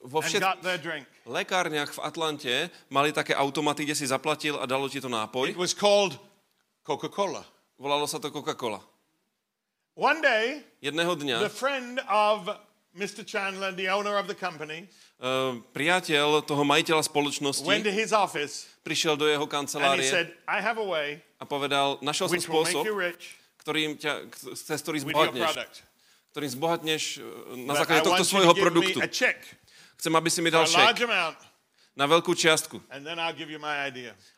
[0.03, 2.55] vo všetkých lekárniach v Atlante
[2.91, 5.47] mali také automaty, kde si zaplatil a dalo ti to It nápoj.
[5.55, 6.19] was called
[6.83, 7.47] Coca-Cola.
[7.79, 8.83] Volalo sa to Coca-Cola.
[9.95, 12.49] One day, Jedného the dňa friend of
[12.97, 13.25] Mr.
[13.25, 14.89] Chandler, the owner of the company,
[15.21, 20.65] uh, priateľ toho majiteľa went spoločnosti to his office prišiel do jeho kancelárie said, I
[20.65, 25.55] have a way a povedal, našiel som spôsob, rich ktorým ťa, cez ktorý zbohatneš.
[26.33, 28.99] Ktorým zbohatneš uh, na základe tohto svojho produktu.
[30.01, 30.97] Chcem, aby si mi dal šek
[31.93, 32.81] na veľkú čiastku.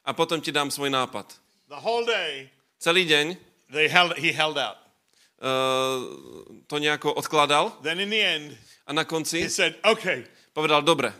[0.02, 1.30] A potom ti dám svoj nápad.
[2.82, 3.26] Celý deň
[5.38, 5.54] uh,
[6.66, 7.72] to nejako odkladal
[8.84, 9.46] a na konci
[10.52, 11.14] povedal, dobre.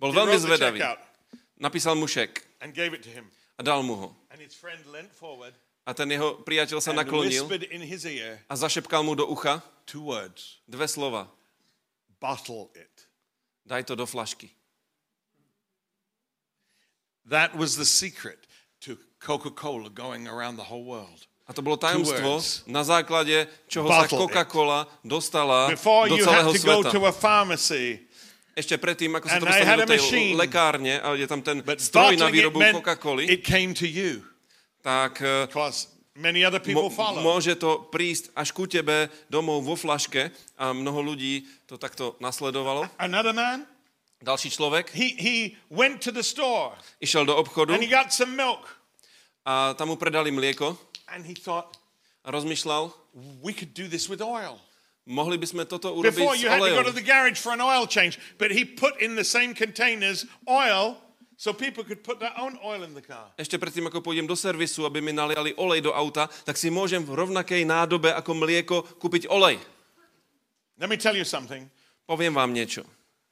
[0.00, 0.80] Bol veľmi zvedavý.
[1.60, 2.40] Napísal mu šek
[3.58, 4.19] a dal mu ho.
[5.86, 7.48] A ten jeho priateľ sa naklonil
[8.46, 9.64] a zašepkal mu do ucha
[10.68, 11.26] dve slova.
[13.64, 14.52] Daj to do flašky.
[17.26, 18.46] That was the secret
[18.82, 21.26] to Coca-Cola going around the whole world.
[21.46, 22.38] A to bolo tajomstvo,
[22.70, 24.06] na základe čoho sa.
[24.06, 26.94] Coca-Cola dostala Before do celého sveta.
[28.54, 32.30] Ešte predtým, ako sa to had do tej lekárne a je tam ten stroj na
[32.30, 34.22] výrobu Coca-Coly, it came to you.
[34.82, 35.46] Tak eh,
[36.16, 37.22] many other people follow.
[37.22, 40.28] môže to prísť až ku tebe domov vo flaške
[40.58, 42.88] a mnoho ľudí to takto nasledovalo.
[42.98, 43.64] Another man,
[44.20, 45.36] Ďalší človek he, he
[45.72, 48.68] went to the store išiel do obchodu and he got some milk.
[49.48, 50.76] a tam mu predali mlieko
[51.10, 51.74] And he thought,
[52.22, 52.92] a rozmýšľal,
[53.42, 54.60] we could do this with oil.
[55.08, 57.00] mohli by sme toto urobiť Before s you had to go to olejom.
[57.00, 61.00] the garage for an oil change, but he put in the same containers oil
[61.40, 63.32] so people could put their own oil in the car.
[63.40, 67.00] Ešte predtým, ako pôjdem do servisu, aby mi naliali olej do auta, tak si môžem
[67.00, 69.56] v rovnakej nádobe ako mlieko kúpiť olej.
[70.76, 71.64] Let me tell you something.
[72.04, 72.84] Poviem vám niečo.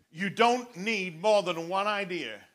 [0.08, 2.48] You don't need more than one idea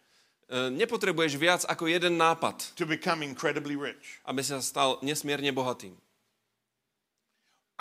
[0.54, 4.22] E, Nepotrebuješ viac ako jeden nápad, to become incredibly rich.
[4.28, 5.97] aby sa stal nesmierne bohatým.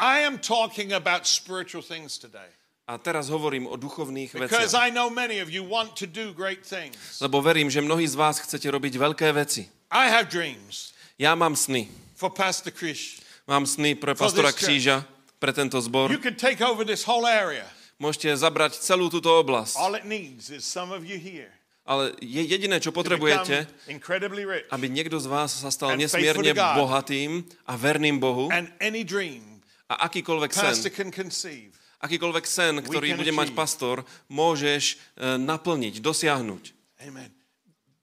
[0.01, 2.49] I am talking about spiritual things today
[2.83, 4.87] A teraz hovorím o duchovných because veciach.
[4.87, 7.23] I know many of you want to do great things.
[7.23, 9.71] Lebo verím, že mnohí z vás chcete robiť veľké veci.
[9.95, 11.87] I have dreams Ja mám sny.
[12.19, 13.23] for Pastor Krish.
[13.47, 14.51] Mám sny pre pastora.
[14.51, 15.07] Kříža,
[15.39, 16.11] pre tento zbor.
[16.11, 17.67] You could take over this whole area.
[18.03, 19.79] Môžete zabrať celú túto oblasť.
[19.79, 21.51] All it needs is some of you here
[21.83, 23.67] Ale je jediné, čo potrebujete,
[24.71, 28.47] aby niekto z vás sa stal nesmierne bohatým a verným Bohu.
[29.91, 30.75] A akýkoľvek sen,
[31.11, 31.11] can
[32.03, 36.63] akýkoľvek sen, ktorý bude mať pastor, môžeš e, naplniť, dosiahnuť.
[37.07, 37.31] amen.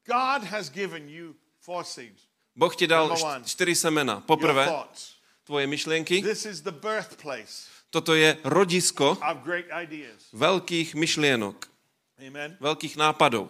[0.08, 2.26] God has given you four seeds.
[2.58, 3.14] Boh ti dal
[3.46, 4.26] štyri semena.
[4.26, 4.66] Poprvé,
[5.46, 6.26] tvoje myšlienky.
[6.26, 9.18] This is the birthplace Toto je rodisko
[10.30, 11.58] veľkých myšlienok,
[12.22, 12.54] Amen.
[12.62, 13.50] veľkých nápadov.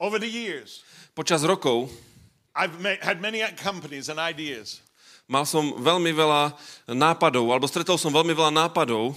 [0.00, 0.80] Over the years,
[1.12, 1.92] Počas rokov
[2.56, 4.80] I've ma- had many companies and ideas.
[5.28, 6.56] Mal som veľmi veľa
[6.90, 9.12] nápadov, alebo stretol som veľmi veľa nápadov.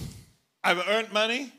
[0.62, 1.50] I've earned money,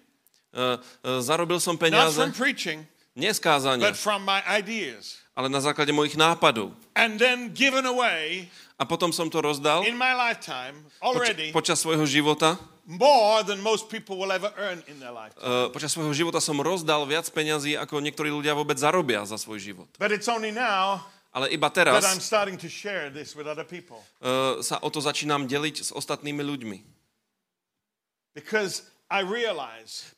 [0.53, 2.85] E, e, zarobil som not peniaze, from preaching,
[3.17, 5.17] nie z kázania, but from my ideas.
[5.33, 6.77] ale na základe mojich nápadov.
[6.93, 11.81] And then given away A potom som to rozdal in my lifetime poč- already počas
[11.81, 12.53] svojho života.
[12.85, 15.41] more than most people will ever earn in their lifetime.
[15.41, 19.57] E, počas svojho života som rozdal viac peňazí, ako niektorí ľudia vôbec zarobia za svoj
[19.57, 19.89] život.
[19.97, 21.01] But it's only now
[21.33, 23.97] Ale iba teraz starting to share this with other people.
[24.21, 26.77] e, sa o to začínam deliť s ostatnými ľuďmi.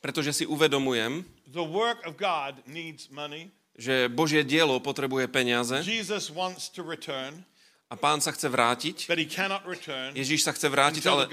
[0.04, 1.24] Pretože si uvedomujem,
[3.76, 5.76] že Božie dielo potrebuje peniaze
[7.86, 9.06] A pán sa chce vrátiť.
[10.18, 11.30] Ježíš sa chce vrátiť, ale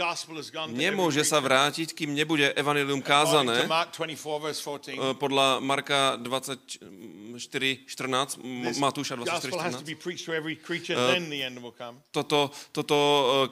[0.69, 3.65] nemôže sa vrátiť, kým nebude evanilium kázané.
[3.65, 4.93] to Mark 24, verse 14.
[4.93, 9.89] E, Podľa Marka 24.14, M- This Matúša gospel has to 24.14.
[9.89, 12.05] be preached to every creature, Uh, then the end will come.
[12.13, 12.97] Toto, toto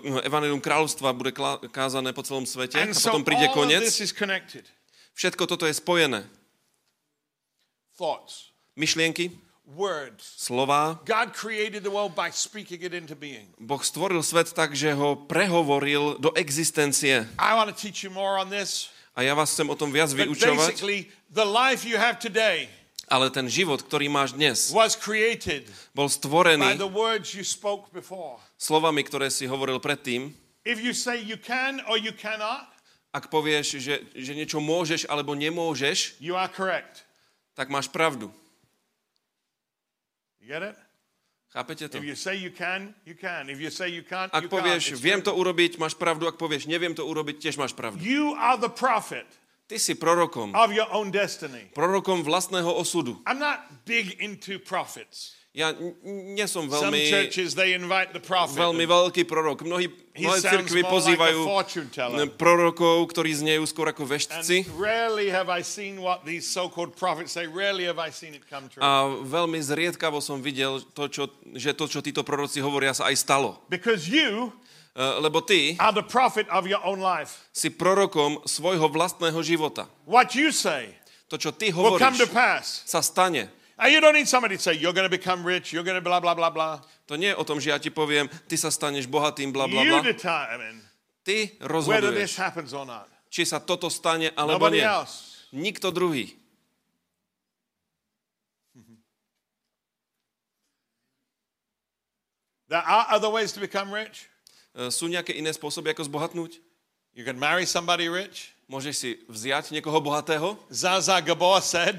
[0.05, 1.33] e, evanilium kráľovstva bude
[1.73, 3.89] kázané po celom svete a potom príde koniec.
[5.17, 6.29] Všetko toto je spojené.
[8.77, 9.33] Myšlienky,
[9.75, 10.37] words.
[10.37, 10.99] slová.
[11.07, 13.51] God created the world by speaking it into being.
[13.57, 17.27] Boh stvoril svet tak, že ho prehovoril do existencie.
[17.39, 18.91] I want to teach you more on this.
[19.15, 22.71] A ja vás chcem o tom viac vyučovať, basically, the life you have today
[23.11, 24.71] ale ten život, ktorý máš dnes,
[25.91, 26.79] bol stvorený
[28.55, 30.31] slovami, ktoré si hovoril predtým.
[33.11, 36.23] Ak povieš, že, že niečo môžeš alebo nemôžeš,
[37.59, 38.31] tak máš pravdu.
[40.41, 40.77] You get it?
[41.53, 41.99] Chápete to?
[41.99, 43.51] If you say you can, you can.
[43.51, 45.03] If you say you can't, Ak you povieš, can't.
[45.03, 46.31] Viem to urobiť, máš pravdu.
[46.31, 47.99] Ak povieš, neviem to urobiť, tiež máš pravdu.
[48.01, 49.27] You are the prophet
[49.67, 50.55] Ty si prorokom.
[50.55, 51.71] of your own destiny.
[51.75, 53.19] Prorokom vlastného osudu.
[53.27, 55.35] I'm not big into prophets.
[55.51, 55.75] Ja
[56.07, 57.59] nie som veľmi, churches,
[58.55, 59.67] veľmi veľký prorok.
[59.67, 61.43] Mnohí, mnohé cirkvy like pozývajú
[62.39, 64.71] prorokov, ktorí znejú skôr ako veštci.
[68.79, 68.91] A
[69.27, 71.27] veľmi zriedkavo som videl to, čo,
[71.59, 73.59] že to, čo títo proroci hovoria, sa aj stalo.
[74.07, 74.55] you
[74.91, 75.79] Uh, lebo ty
[77.55, 79.87] si prorokom svojho vlastného života.
[80.03, 80.99] What you say
[81.31, 82.27] To, čo ty hovoríš,
[82.91, 83.60] sa stane.
[83.81, 86.05] And you don't need somebody to say, you're going to become rich, you're going to
[86.05, 86.85] blah, blah, blah, blah.
[87.09, 89.81] To nie je o tom, že ja ti poviem, ty sa staneš bohatým, bla, bla,
[89.81, 90.05] You bla.
[90.05, 90.85] determine
[91.25, 91.57] Ty
[91.89, 93.09] whether this rozhoduješ, happens or not.
[93.33, 94.85] či sa toto stane, alebo Nobody nie.
[94.85, 95.49] else.
[95.57, 96.29] Nikto druhý.
[102.69, 104.31] There are other ways to become rich.
[104.77, 106.63] E, Sú nejaké iné spôsoby, ako zbohatnúť?
[107.19, 108.55] You can marry somebody rich.
[108.71, 110.55] Môžeš si vziať niekoho bohatého?
[110.71, 111.99] Zaza Gabor said.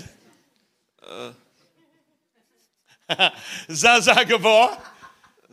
[3.69, 4.77] Zaza Gabor.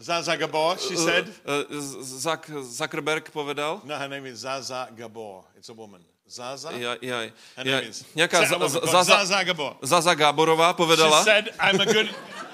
[0.01, 1.27] Zaza Gabor, she said.
[1.27, 3.83] E, Z- Zak, Zuckerberg povedal.
[3.85, 5.43] No, her name is Zaza Gabor.
[5.59, 6.01] It's a woman.
[6.29, 6.71] Zaza?
[6.77, 7.25] Ja, ja,
[7.65, 7.79] ja,
[8.15, 9.73] nejaká Sa- a za, woman za, called Zaza, Zaza Gabor.
[9.83, 12.09] Zaza Gáborová She povedala, said, I'm a good,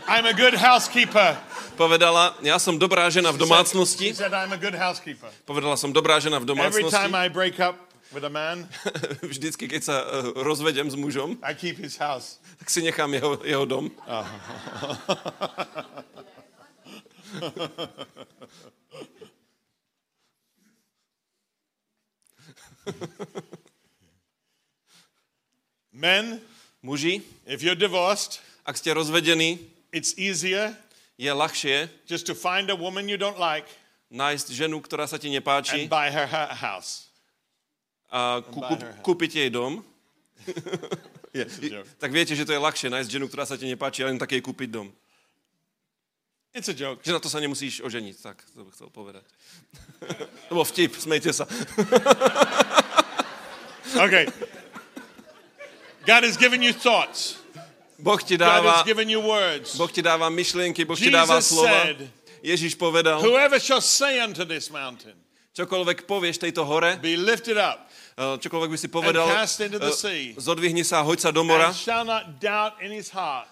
[0.07, 1.35] I'm a good housekeeper.
[1.75, 4.07] povedala, ja som dobrá žena v She domácnosti.
[4.15, 5.27] said, I'm a good housekeeper.
[5.43, 6.95] Povedala som dobrá žena v Every domácnosti.
[6.95, 7.75] time I break up
[8.13, 8.69] with a man,
[9.23, 12.39] Vždycky, keď sa e, rozvedem s mužom, I keep his house.
[12.59, 13.91] tak si nechám jeho, jeho dom.
[25.95, 26.41] Men,
[26.83, 29.57] Muži, if you're divorced, ak ste rozvedení,
[29.89, 30.77] it's easier
[31.17, 33.65] je ľahšie just to find a woman you don't like
[34.11, 37.14] nájsť ženu, ktorá sa ti nepáči and buy her her house.
[38.15, 39.83] A kú, kú, kúpiť jej dom.
[41.35, 41.91] Joke.
[41.99, 44.39] Tak viete, že to je ľahšie nájsť ženu, ktorá sa ti nepáči a len takej
[44.39, 44.87] kúpiť dom.
[46.55, 47.03] It's a joke.
[47.03, 49.27] Že na to sa nemusíš oženiť, tak to by chcel povedať.
[50.47, 51.43] To bol vtip, smejte sa.
[53.95, 54.27] Okay.
[56.07, 57.39] God has given you thoughts.
[57.99, 59.79] Boh ti God dáva, has given you words.
[59.79, 61.71] boh ti dáva myšlienky, Boh ti dáva Jesus slova.
[61.71, 61.99] said,
[62.43, 65.15] Ježiš povedal, Whoever shall say unto this mountain,
[65.55, 71.19] čokoľvek povieš tejto hore, be lifted up, čokoľvek by si povedal, eh, zodvihni sa hoď
[71.19, 71.75] sa do mora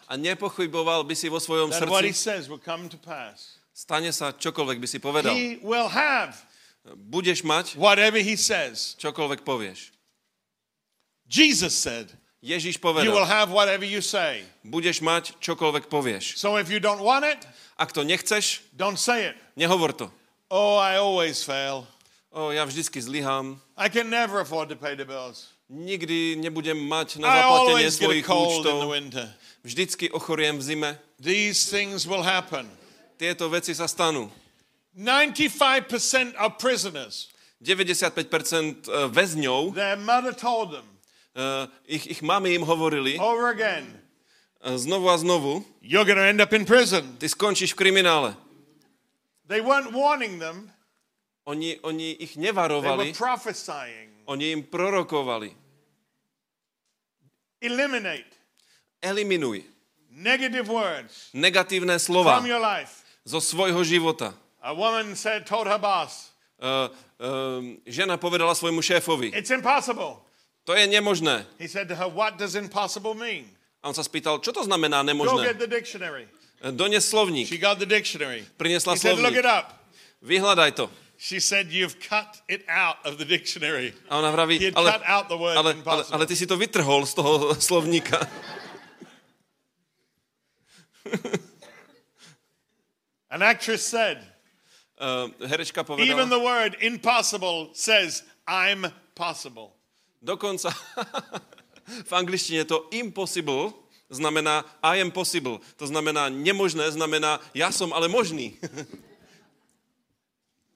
[0.08, 2.14] a nepochyboval by si vo svojom srdci,
[3.74, 5.34] stane sa čokoľvek by si povedal.
[6.98, 7.78] Budeš mať
[8.98, 9.94] čokoľvek povieš.
[11.32, 12.10] Jesus said,
[12.42, 14.42] Ježiš You will povedal, have whatever you say.
[14.66, 16.36] budeš mať čokoľvek povieš.
[16.36, 17.38] So if you don't want it,
[17.78, 19.36] Ak to nechceš, don't say it.
[19.56, 20.10] nehovor to.
[20.50, 21.86] Oh, I always fail.
[22.32, 25.52] O, ja vždycky zlyhám, I can never afford to pay the bills.
[25.68, 28.88] nikdy nebudem mať na zaplatenie svojich účtov,
[29.64, 30.90] vždycky ochoriem v zime.
[31.20, 32.68] These things will happen.
[33.20, 34.32] Tieto veci sa stanú.
[34.96, 37.28] 95% of prisoners,
[37.64, 40.84] 95% väzňov, their mother told them
[41.36, 43.88] eh, ich, ich mamy im hovorili over again,
[44.60, 47.16] eh, znovu a znovu, You're to end up in prison.
[47.16, 48.36] ty skončíš v kriminále.
[49.48, 50.68] They weren't warning them,
[51.44, 53.10] Oni, oni ich nevarovali,
[54.26, 55.50] oni im prorokovali.
[57.62, 58.30] Eliminate
[59.02, 59.62] Eliminuj
[60.10, 63.02] negative words negatívne slova from your life.
[63.26, 64.34] zo svojho života.
[64.62, 66.30] A woman said, told her boss,
[66.62, 66.86] Uh,
[67.18, 67.58] uh,
[67.90, 70.22] žena povedala svojmu šéfovi, It's impossible.
[70.62, 71.42] to je nemožné.
[71.58, 73.50] He said to her, What does impossible mean?
[73.82, 75.42] A on sa spýtal, čo to znamená Go nemožné?
[75.42, 76.30] get the dictionary.
[76.62, 78.46] Dones slovník, She got the dictionary.
[78.54, 79.74] priniesla He said, Look it slovník, up.
[80.22, 80.86] vyhľadaj to.
[81.22, 83.94] She said, You've cut it out of the dictionary.
[84.10, 86.46] A ona vraví, He had ale, cut out the word ale, ale, ale ty si
[86.50, 88.18] to vytrhol z toho slovníka.
[93.30, 94.18] An actress said,
[94.98, 99.78] Uh, herečka Even povedala, the word impossible says, I'm possible.
[100.22, 100.70] dokonca
[102.10, 103.74] v angličtine to impossible
[104.10, 105.58] znamená I am possible.
[105.78, 108.58] To znamená nemožné, znamená ja som ale možný.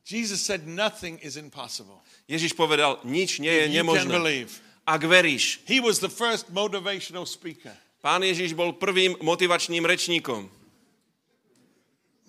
[0.06, 1.98] Jesus said, Nothing is impossible.
[2.30, 4.46] Ježiš povedal, nič nie je You nemožné.
[4.86, 5.58] Ak veríš.
[5.66, 7.74] He was the first motivational speaker.
[7.98, 10.46] Pán Ježiš bol prvým motivačným rečníkom.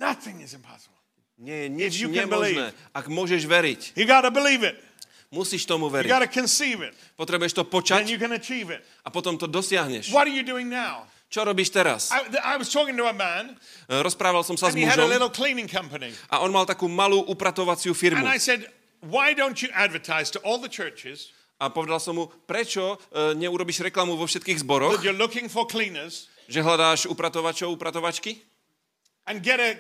[0.02, 0.98] Nothing is impossible.
[1.38, 2.74] Nie je nič you nemožné.
[2.98, 4.74] Ak môžeš veriť, You got to believe it.
[5.30, 6.10] musíš tomu You veriť.
[6.10, 6.98] to conceive it.
[7.14, 8.82] Potrebuješ to Then počať you can achieve it.
[9.06, 10.10] a potom to dosiahneš.
[10.10, 11.06] What are you doing now?
[11.28, 12.08] Čo robíš teraz?
[12.08, 15.12] I, I was talking to a man, E, Rozprával som sa s mužom
[16.32, 18.24] a on mal takú malú upratovaciu firmu.
[18.24, 18.68] And I said,
[19.04, 23.82] Why don't you advertise to all the churches A povedal som mu, prečo e, neurobiš
[23.90, 28.40] reklamu vo všetkých zboroch, that you're looking for cleaners že hľadáš upratovačov, upratovačky
[29.28, 29.76] and get a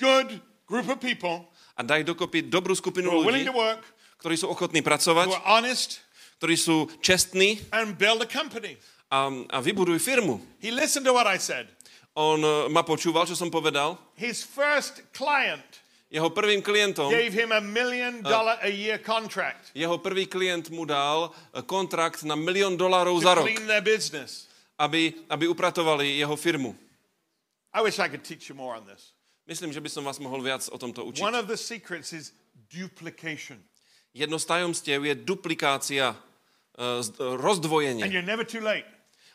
[0.00, 1.46] good group of people
[1.78, 3.84] a daj dokopy dobrú skupinu ľudí, work,
[4.18, 6.02] ktorí sú ochotní pracovať, honest,
[6.42, 8.80] ktorí sú čestní and build a company.
[9.10, 10.40] A, a vybuduj firmu.
[10.60, 11.66] He listened to what I said.
[12.14, 13.96] On e, ma počúval, čo som povedal.
[14.18, 15.64] His first client
[16.08, 20.88] Jeho prvým klientom, gave him a million dollar a year contract jeho prvý klient mu
[20.88, 24.48] dal eh, kontrakt na milión dolárov za rok, their business.
[24.80, 26.72] aby, aby upratovali jeho firmu.
[27.76, 29.12] I wish I could teach you more on this.
[29.44, 31.20] Myslím, že by som vás mohol viac o tomto učiť.
[31.20, 32.32] One of the secrets is
[32.72, 33.60] duplication.
[34.16, 38.08] Jedno z tajomstiev je duplikácia, eh, eh, And rozdvojenie.
[38.08, 38.88] you're never too late.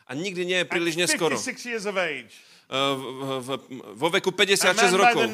[0.04, 1.36] A nikdy nie je príliš neskoro.
[1.36, 2.32] 56 years of age,
[2.64, 2.94] Eh,
[3.94, 5.28] Vo veku a 56 man by rokov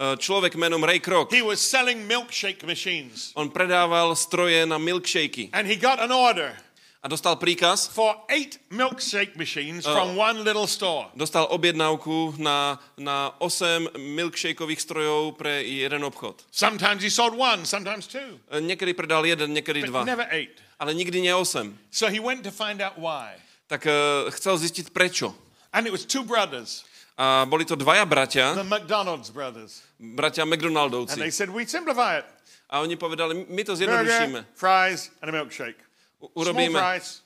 [0.00, 3.34] eh, človek menom Ray Kroc, he was selling milkshake machines.
[3.34, 6.54] on predával stroje na milkshakey And he got an order
[7.02, 11.08] a dostal príkaz, for eight milkshake machines from one little store.
[11.16, 16.44] dostal objednávku na, na 8 milkshakeových strojov pre jeden obchod.
[16.52, 20.60] Sometimes he sold one, sometimes two, Niekedy predal jeden, niekedy but dva, never eight.
[20.80, 21.76] Ale nikdy nie 8.
[21.92, 23.36] So he went to find out why.
[23.68, 23.92] Tak eh,
[24.32, 25.36] chcel zistiť prečo.
[25.70, 26.82] And it was two brothers,
[27.20, 29.84] A boli to dvaja bratia, the McDonald's brothers.
[30.00, 31.20] bratia And they McDonaldovci.
[31.30, 32.26] said, We simplify it.
[32.70, 34.40] A oni povedali, my to Burger, zjednodušíme.
[34.56, 35.76] fries, and a milkshake.
[36.22, 37.20] U- Small Urobíme, fries.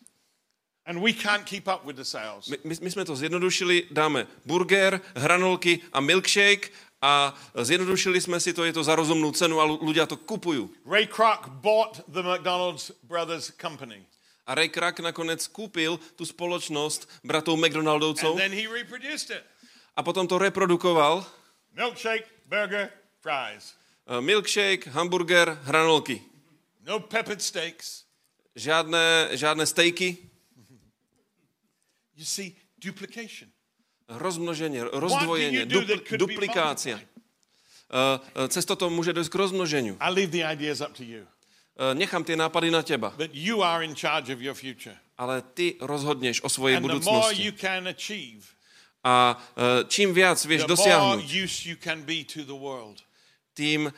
[0.87, 2.49] And we can't keep up with the sales.
[2.53, 6.69] my, my sme to zjednodušili, dáme burger, hranolky a milkshake
[7.05, 10.73] a zjednodušili sme si to, je to za rozumnú cenu a ľu- ľudia to kupujú.
[10.89, 14.09] Ray Kroc bought the McDonald's brothers company.
[14.49, 19.45] A Ray Kroc nakoniec kúpil tú spoločnosť bratov And McDonaldovcov then he reproduced it.
[19.93, 21.29] a potom to reprodukoval.
[21.77, 22.89] Milkshake, burger,
[23.21, 23.77] fries.
[24.09, 26.25] Eh, Milkshake, hamburger, hranolky.
[26.85, 28.09] No peppered steaks.
[28.57, 30.25] Žiadne, žiadne stejky.
[32.15, 33.54] You see, duplication.
[34.05, 37.01] Rozmnoženie, rozdvojenie, dupl- duplikácia.
[37.95, 39.95] Eh, eh, Cez toto môže dojsť k rozmnoženiu.
[41.01, 41.25] You.
[41.75, 43.15] Eh, Nechám tie nápady na teba,
[45.17, 47.49] ale ty rozhodneš o svojej And budúcnosti.
[47.49, 47.57] achieve,
[49.05, 49.37] A
[49.93, 51.29] čím viac vieš dosiahnuť,
[53.55, 53.93] tým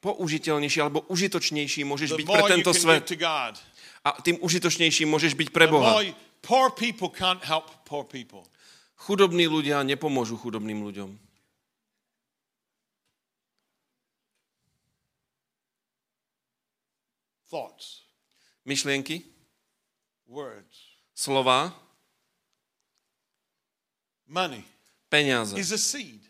[0.00, 3.04] použiteľnejší alebo užitočnejší môžeš byť pre tento svet.
[4.08, 6.00] A tým užitočnejším môžeš byť pre Boha.
[6.40, 8.46] poor people can't help poor people.
[8.98, 11.10] Chudobní ľudia nepomôžu chudobným ľuďom.
[17.50, 18.04] Thoughts,
[18.66, 19.24] Myšlienky,
[20.28, 21.72] words, slova,
[24.28, 24.64] money
[25.08, 25.56] peniaze.
[25.56, 26.20] is a seed.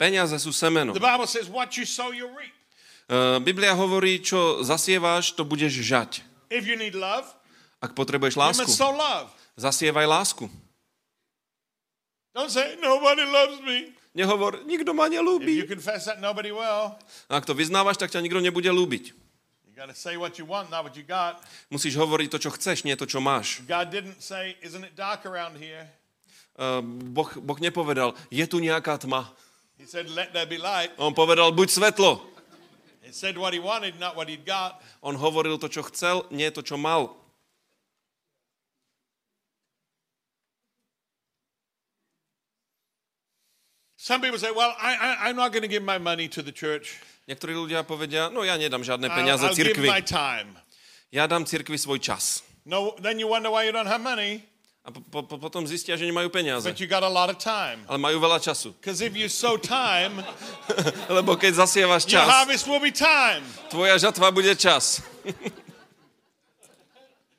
[0.00, 0.96] Peniaze sú semeno.
[0.96, 2.50] The Bible says, What you sow, you reap.
[3.04, 6.24] Eh, Biblia hovorí, čo zasieváš, to budeš žať.
[6.48, 7.28] If you need love,
[7.84, 9.28] Ak potrebuješ you lásku, must sow love.
[9.60, 10.48] zasievaj lásku.
[12.34, 13.94] Don't say, Nobody loves me.
[14.14, 15.54] Nehovor, nikto ma If you nelúbi.
[15.66, 16.94] confess that, nobody will.
[17.30, 19.10] Ak to vyznávaš, tak ťa nikto nebude lúbiť.
[19.66, 21.42] You got to say what you want, not what you got.
[21.66, 23.58] Musíš hovoriť to, čo chceš, nie to, čo máš.
[23.66, 25.90] God didn't say, Isn't it dark around here?
[26.54, 26.80] Eh,
[27.10, 29.26] Boh, boh nepovedal, je tu nejaká tma.
[29.74, 30.94] He said, Let there be light.
[30.94, 32.22] On povedal, buď svetlo.
[33.02, 34.78] He said what he wanted, not what he'd got.
[35.02, 37.18] On hovoril to, čo chcel, nie to, čo mal.
[44.04, 46.52] Some people say, Well, I, I, I'm not going to give my money to the
[46.52, 47.00] church.
[47.24, 49.88] Niektorí ľudia povedia, no ja nedám žiadne peniaze I'll give cirkvi.
[49.88, 50.60] my time.
[51.08, 52.44] Ja dám cirkvi svoj čas.
[52.68, 54.44] No, then you wonder why you don't have money,
[54.84, 56.68] A po, po, potom zistia, že nemajú peniaze.
[56.68, 57.80] but you got a lot of time.
[57.88, 58.76] Ale majú veľa času.
[58.84, 60.20] Because if you sow time,
[61.16, 63.40] Lebo keď zasievaš your čas, harvest will be time.
[63.72, 65.00] tvoja žatva bude čas.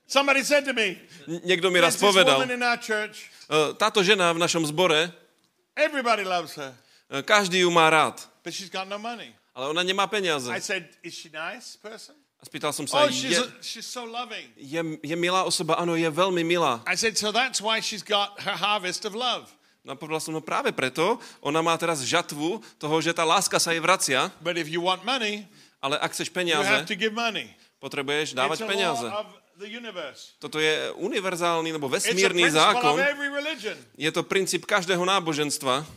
[0.10, 0.98] Somebody said to me,
[1.30, 4.42] N- Niekto mi raz There's this povedal, woman in our church, "E, táto žena v
[4.42, 5.14] našom zbore,
[5.76, 6.74] everybody loves her,
[7.12, 9.36] e, každý ju má rád, but she's got no money.
[9.56, 10.52] ale ona nemá peniaze.
[10.52, 12.16] I said, Is she nice person?
[12.40, 14.52] A spýtal som sa, Oh, she's, je, she's so loving.
[14.60, 15.80] je, je milá osoba?
[15.80, 16.84] Áno, je veľmi milá.
[16.86, 19.48] I said, So that's why she's got her harvest of love.
[19.86, 23.70] No povedal som, no práve preto, ona má teraz žatvu toho, že tá láska sa
[23.70, 25.46] jej vracia, But if you want money,
[25.78, 27.54] ale ak chceš you have peniaze, to give money.
[27.78, 29.06] potrebuješ dávať peniaze.
[29.06, 29.45] of.
[30.40, 33.00] Toto je univerzálny, a vesmírny zákon.
[33.96, 35.88] Je to princíp každého náboženstva.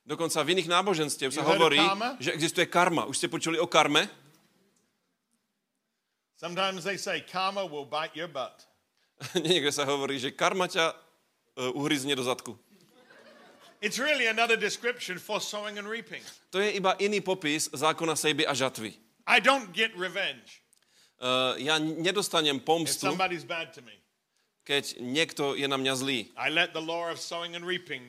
[0.00, 1.78] Dokonca v iných náboženstiev sa hovorí,
[2.18, 3.06] že existuje karma.
[3.06, 4.10] Už ste počuli o karme?
[6.40, 8.64] Sometimes they say karma will bite your butt.
[9.36, 12.56] Niekde sa hovorí, že karma ťa uh, uhryzne do zadku.
[13.80, 16.20] It's really another description for sowing and reaping.
[16.52, 18.92] To je iba iný popis zákona sejby a žatvy.
[19.24, 20.60] I don't get revenge
[21.20, 23.92] Uh, ja nedostanem if pomstu, somebody's bad to me.
[24.64, 26.32] keď niekto je na mňa zlý.
[26.32, 28.00] I let the law of sowing and reaping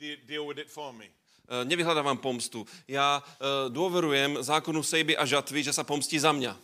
[0.00, 1.12] de- deal with it for me.
[1.52, 2.64] Uh, nevyhľadávam pomstu.
[2.88, 6.56] Ja uh, dôverujem zákonu sejby a žatvy, že sa pomstí za mňa.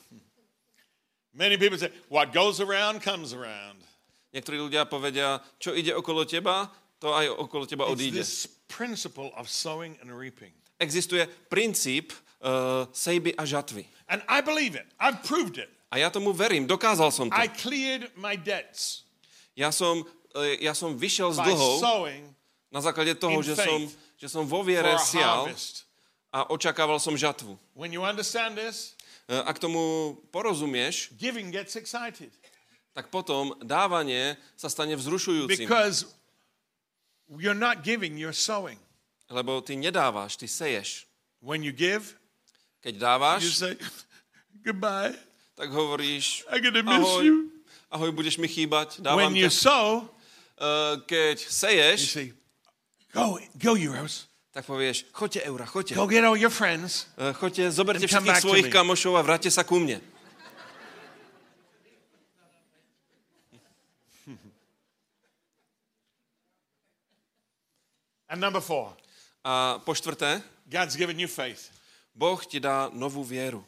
[1.37, 3.85] Many people say, what goes around comes around.
[4.33, 6.73] Niektorí ľudia povedia, čo ide okolo teba,
[7.03, 8.23] to aj okolo teba odíde.
[10.79, 13.83] Existuje princíp uh, sejby a žatvy.
[14.07, 14.87] And I believe it.
[15.03, 15.71] I've proved it.
[15.91, 17.37] A ja tomu verím, dokázal som to.
[17.37, 19.05] I cleared my debts
[19.53, 20.01] Ja som,
[20.33, 21.85] eh, ja som vyšiel z dlhov
[22.73, 23.85] na základe toho, že som,
[24.17, 25.53] že som vo viere a sial
[26.33, 27.61] a očakával som žatvu.
[27.77, 28.97] When you understand this,
[29.31, 32.35] Eh, Ak tomu porozumieš, giving gets excited
[32.93, 35.65] tak potom dávanie sa stane vzrušujúcim.
[35.65, 36.05] because
[37.39, 38.79] you're not giving, you're sowing.
[39.31, 41.07] Lebo ty nedávaš, ty seješ.
[41.41, 42.17] When you give,
[42.83, 43.77] Keď you dávaš, say,
[44.65, 45.15] Goodbye.
[45.55, 47.37] tak hovoríš, I'm miss ahoj, you.
[47.91, 49.55] ahoj, budeš mi chýbať, dávam When you ťa.
[49.55, 50.09] sow,
[50.63, 52.29] Eh, Keď you seješ, say,
[53.13, 54.29] Go, go, Euros.
[54.55, 55.95] tak povieš, choďte eura, choďte.
[55.97, 57.09] Go get all your friends.
[57.19, 59.99] Eh, Choďte, zoberte všetkých svojich kamošov a vráťte sa ku mne.
[68.33, 68.97] And number four,
[69.45, 70.41] A po štvrté,
[70.71, 71.69] God's given you faith.
[72.17, 73.61] Boh ti dá novú vieru.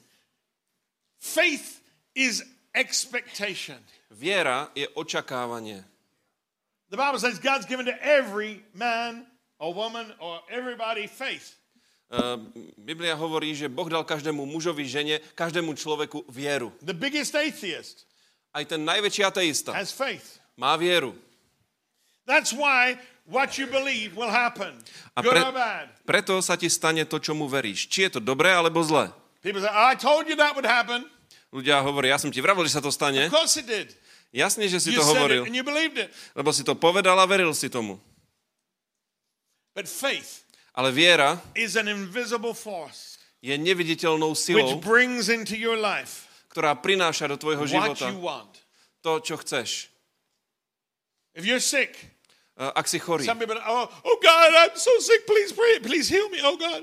[1.21, 1.85] Faith
[2.17, 2.41] is
[2.73, 3.77] expectation.
[4.09, 5.85] Viera je očakávanie.
[6.89, 9.27] The Bible says God's given to every man
[9.61, 11.61] or woman or everybody faith.
[12.09, 12.37] Eh,
[12.81, 16.73] Biblia hovorí, že Boh dal každému mužovi, žene, každému človeku vieru.
[16.81, 18.09] The biggest atheist
[18.55, 20.39] Aj ten najväčší ateista has faith.
[20.57, 21.13] má vieru.
[22.25, 24.77] That's why what you believe will happen,
[25.17, 25.89] A good pre, or bad.
[26.05, 27.89] preto sa ti stane to, čo mu veríš.
[27.89, 29.09] Či je to dobré, alebo zlé.
[29.41, 31.05] People say, I told you that would happen.
[31.55, 33.29] Ľudia hovoria, ja som ti vravil, že sa to stane.
[33.29, 33.95] Of course it did.
[34.35, 36.11] Jasne, že si You to hovoril, it and you believed it.
[36.35, 38.03] lebo si to povedal a veril si tomu.
[39.75, 40.43] But faith
[40.75, 43.15] Ale viera is an invisible force
[43.45, 48.19] je neviditeľnou which silou, brings into your life ktorá prináša do tvojho what života you
[48.19, 48.51] want.
[49.03, 49.91] to, čo chceš.
[51.35, 51.95] If you're sick,
[52.55, 53.27] Ak si chorý.
[53.27, 53.35] oh,
[53.67, 53.87] oh.
[54.07, 54.19] Oh.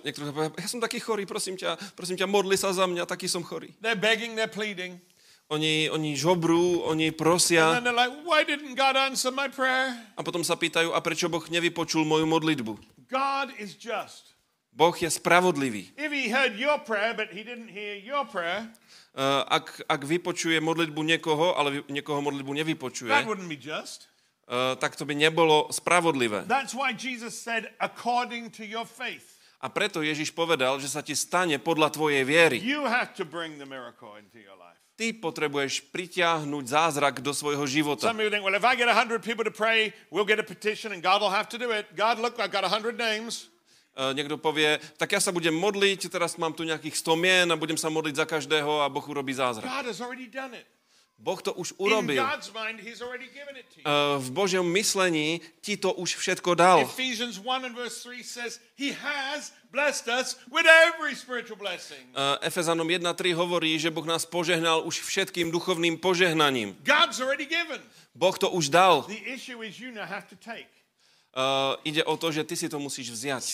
[0.04, 3.32] Niektorí povedia, ja som taký chorý, prosím ťa, prosím ťa, modli sa za mňa, taký
[3.32, 3.72] som chorý.
[3.80, 5.00] They're begging, they're pleading.
[5.48, 9.96] Oni, oni žobrú, oni prosia And then they're like, why didn't God answer my prayer?
[10.16, 12.76] a potom sa pýtajú, a prečo Boh nevypočul moju modlitbu?
[13.08, 14.36] God is just.
[14.72, 15.92] Boh je spravodlivý.
[16.00, 18.68] If he heard your prayer, but he didn't hear your prayer,
[19.12, 23.12] Uh, ak, ak vypočuje modlitbu niekoho, ale niekoho modlitbu nevypočuje,
[24.52, 26.44] uh, tak to by nebolo spravodlivé.
[26.46, 29.40] That's why Jesus said, according to your faith.
[29.62, 32.58] A preto Ježiš povedal, že sa ti stane podľa tvojej viery.
[32.60, 34.76] You have to bring the miracle into your life.
[34.98, 38.10] Ty potrebuješ pritiahnuť zázrak do svojho života.
[38.12, 41.24] Think, well, if I get 100 people to pray, we'll get a petition and God
[41.24, 41.90] will have to do it.
[41.94, 43.50] God, look, I've got 100 names.
[43.92, 47.60] Uh, niekto povie, tak ja sa budem modliť, teraz mám tu nejakých 100 mien a
[47.60, 49.68] budem sa modliť za každého a Boh urobí zázrak.
[49.68, 50.64] God has already done it.
[51.22, 52.18] Boh to už urobil.
[52.18, 52.34] Uh,
[54.18, 56.82] v Božom myslení ti to už všetko dal.
[56.82, 62.02] Ephesians 1 and verse 3 says, He has blessed us with every spiritual blessing.
[62.18, 66.74] Uh, Efezanom 1.3 hovorí, že Boh nás požehnal už všetkým duchovným požehnaním.
[68.18, 69.06] Boh to už dal.
[69.06, 69.14] Uh,
[71.86, 73.46] ide o to, že ty si to musíš vziať.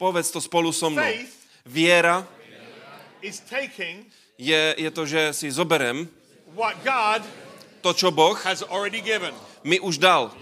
[0.00, 1.04] Povedz to spolu so mnou.
[1.68, 2.24] Viera
[4.38, 6.08] je, je to, že si zoberem
[6.58, 7.22] what God
[7.86, 9.30] to, čo Boh has already given.
[9.62, 10.34] mi už dal.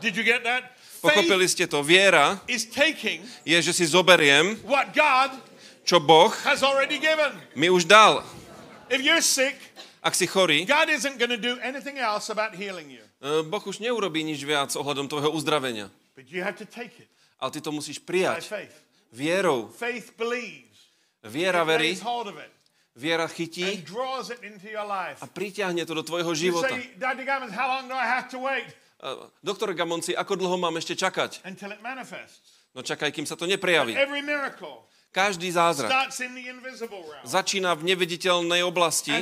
[0.00, 0.72] Did you get that?
[1.04, 1.84] Pochopili ste to?
[1.84, 5.36] Viera is taking je, že si zoberiem, what God
[5.84, 7.36] čo Boh has already given.
[7.52, 8.24] mi už dal.
[8.88, 9.56] If you're sick,
[10.04, 13.04] Ak si chorý, God isn't going to do anything else about healing you.
[13.24, 15.88] uh, Boh už neurobí nič viac ohľadom tvojho uzdravenia.
[16.16, 17.08] But you have to take it
[17.40, 18.44] Ale ty to musíš by prijať.
[18.48, 18.76] faith.
[19.12, 19.68] Vierou.
[19.72, 20.88] Faith believes.
[21.24, 22.52] Viera verí, it
[22.94, 23.82] viera chytí
[25.20, 26.70] a pritiahne to do tvojho života.
[29.44, 31.44] Doktor Gamonci, ako dlho mám ešte čakať?
[32.74, 33.92] No čakaj, kým sa to neprejaví.
[35.14, 35.90] Každý zázrak
[37.22, 39.14] začína v neviditeľnej oblasti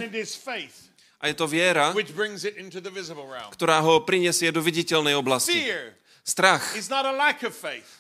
[1.22, 1.92] a je to viera,
[3.52, 5.68] ktorá ho prinesie do viditeľnej oblasti.
[6.22, 6.62] Strach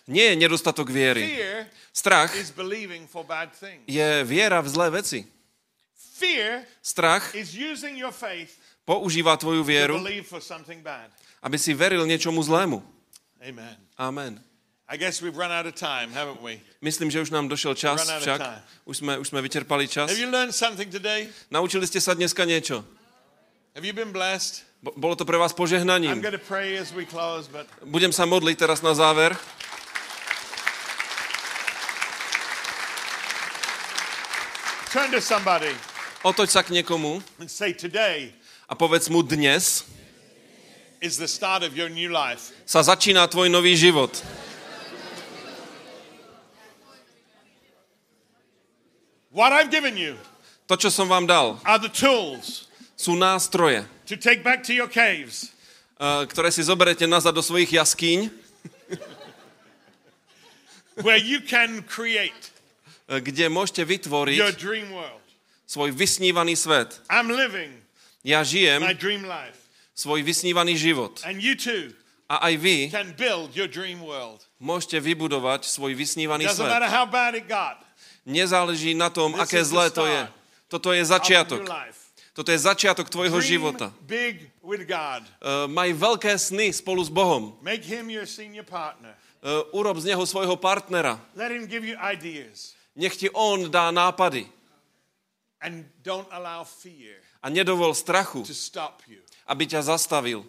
[0.06, 1.26] nie je nedostatok viery.
[1.90, 2.30] Strach
[3.90, 5.26] je viera v zlé veci.
[6.82, 7.34] Strach
[8.84, 10.00] používa tvoju vieru,
[11.42, 12.82] aby si veril niečomu zlému.
[13.42, 13.76] Amen.
[13.98, 14.32] Amen.
[14.92, 16.60] I guess we've run out of time, haven't we?
[16.84, 18.40] Myslím, že už nám došiel čas, však
[18.84, 20.10] už sme, už sme vyčerpali čas.
[20.12, 21.32] Have you learned something today?
[21.48, 22.84] Naučili ste sa dneska niečo?
[23.72, 24.68] Have you been blessed?
[24.84, 26.20] Bo- Bolo to pre vás I'm požehnaním.
[26.20, 29.32] going to pray as we close, but Budem sa modliť teraz na záver.
[34.92, 35.72] turn to somebody
[36.22, 37.18] Otoď sa k niekomu
[38.70, 39.82] a povedz mu dnes
[41.74, 41.90] your
[42.62, 44.14] sa začína tvoj nový život.
[49.34, 50.14] What I've given you
[50.70, 54.86] To, čo som vám dal, are the tools sú nástroje, to take back to your
[54.86, 55.50] caves,
[55.98, 58.30] eh, ktoré si zoberete nazad do svojich jaskýň,
[61.02, 62.54] where you can create
[63.10, 65.21] eh, kde môžete your vytvoriť dream world.
[65.72, 67.00] Svoj vysnívaný svet.
[67.08, 67.72] I'm living
[68.20, 69.56] Ja žijem my dream life.
[69.96, 71.24] svoj vysnívaný život.
[71.24, 71.96] And you too
[72.28, 74.44] A aj vy can build your dream world.
[74.60, 76.92] môžete vybudovať svoj vysnívaný Doesn't svet.
[76.92, 77.80] how bad it got.
[78.28, 80.22] Nezáleží na tom, This aké zlé to je.
[80.68, 81.64] Toto je začiatok.
[82.32, 83.92] Toto je začiatok tvojho Dream života.
[84.08, 85.20] big with God.
[85.42, 87.52] Uh, maj veľké sny spolu s Bohom.
[87.60, 89.12] Make him your senior partner.
[89.44, 91.20] Uh, urob z neho svojho partnera.
[91.36, 92.72] Let him give you ideas.
[92.96, 94.48] Nech ti on dá nápady.
[95.62, 100.42] And don't allow fear A nedovol strachu, to stop you aby ťa zastavil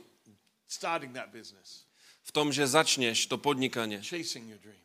[0.70, 1.86] starting that business,
[2.26, 4.02] v tom, že začneš to podnikanie.
[4.02, 4.80] chasing your dreams.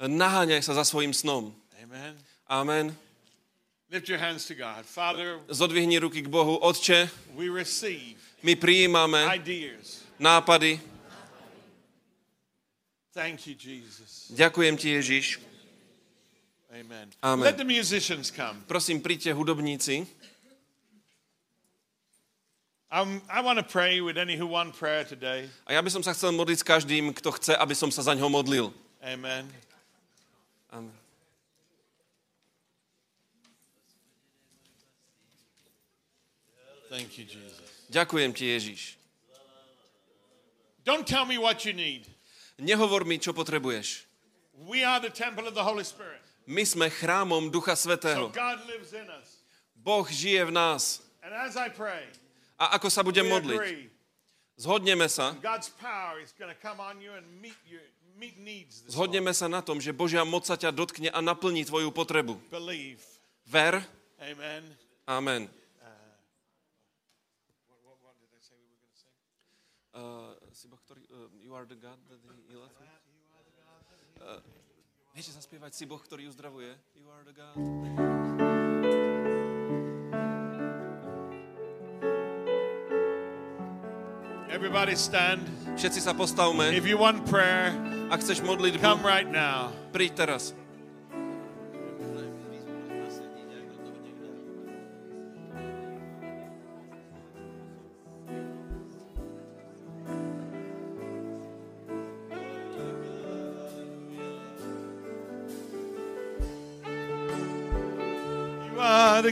[0.00, 1.52] Naháňaj sa za svojim snom.
[1.80, 2.16] Amen.
[2.48, 2.96] Amen.
[3.92, 4.84] Lift your hands to God.
[4.84, 6.58] Father, Zodvihni ruky k Bohu.
[6.58, 7.08] Otče,
[7.38, 10.02] we receive my prijímame ideas.
[10.18, 10.80] nápady.
[13.16, 14.28] Thank you, Jesus.
[14.36, 15.55] Ďakujem ti, Ježiš.
[16.76, 17.08] Amen.
[17.22, 17.44] Amen.
[17.44, 18.60] Let the musicians come.
[18.68, 20.04] Prosím, príďte hudobníci.
[22.92, 25.48] Um, I want to pray with any who want prayer today.
[25.64, 28.12] A ja by som sa chcel modliť s každým, kto chce, aby som sa za
[28.12, 28.76] ňo modlil.
[29.00, 29.48] Amen.
[30.68, 30.92] Amen.
[36.92, 37.88] Thank you, Jesus.
[37.88, 39.00] Ďakujem ti, Ježiš.
[40.84, 42.04] Don't tell me what you need.
[42.60, 44.04] Nehovor mi, čo potrebuješ.
[44.68, 46.25] We are the temple of the Holy Spirit.
[46.46, 48.30] My sme chrámom Ducha Svetého.
[49.74, 51.02] Boh žije v nás.
[52.56, 53.90] A ako sa budem modliť?
[54.56, 55.34] Zhodneme sa.
[58.88, 62.38] Zhodneme sa na tom, že Božia moc sa ťa dotkne a naplní tvoju potrebu.
[63.44, 63.82] Ver.
[65.06, 65.50] Amen.
[69.96, 70.36] Uh,
[70.84, 72.84] ktorý, uh, you are the God that he healeth me?
[74.20, 74.44] Uh,
[75.16, 76.76] viete zaspievať si Boh, ktorý uzdravuje?
[76.92, 77.56] You are the God.
[84.52, 85.48] Everybody stand.
[85.80, 86.68] Všetci sa postavme.
[86.76, 87.72] If you want prayer,
[88.12, 89.72] Ak chceš modlitbu, come right now.
[89.96, 90.52] príď teraz.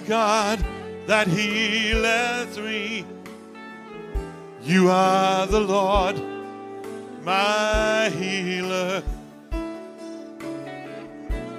[0.06, 0.64] God
[1.06, 3.04] that healeth me.
[4.62, 6.20] You are the Lord,
[7.22, 9.02] my healer.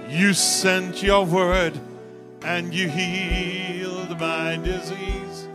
[0.10, 1.80] You sent your word
[2.44, 5.48] and you healed my disease.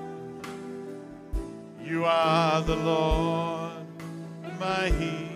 [1.82, 3.72] You are the Lord,
[4.58, 5.30] my healer.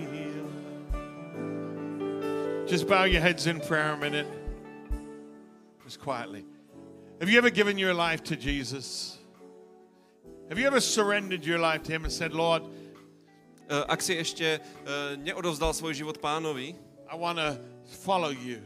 [2.66, 4.26] Just bow your heads in prayer a minute.
[5.84, 6.44] Just quietly.
[7.24, 9.16] Have you ever given your life to Jesus?
[10.50, 12.60] Have you ever surrendered your life to Him and said, Lord,
[13.64, 16.76] Uh, ak si ešte uh, neodovzdal svoj život pánovi
[17.08, 17.56] I want to
[18.04, 18.60] follow you.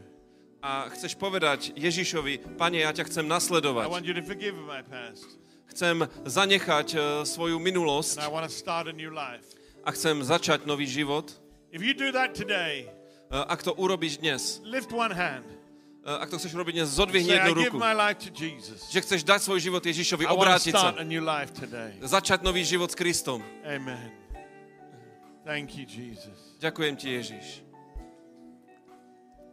[0.59, 3.87] a chceš povedať Ježišovi, pane, ja ťa chcem I nasledovať.
[3.87, 5.39] want you to forgive my past.
[5.71, 9.55] Chcem zanechať uh, svoju And minulosť I want to start a new life.
[9.87, 11.31] a chcem začať nový život.
[11.71, 12.91] If you do that today,
[13.31, 15.47] Uh, ak to urobíš dnes, lift one hand.
[16.05, 17.77] Uh, ak to chceš robiť dnes, zodvihni jednu ruku.
[18.89, 20.95] Že chceš dať svoj život Ježišovi, obrátiť sa.
[22.03, 23.43] Začať nový život s Kristom.
[23.67, 24.11] Amen.
[25.43, 26.55] Thank you, Jesus.
[26.61, 27.65] Ďakujem ti, Ježiš.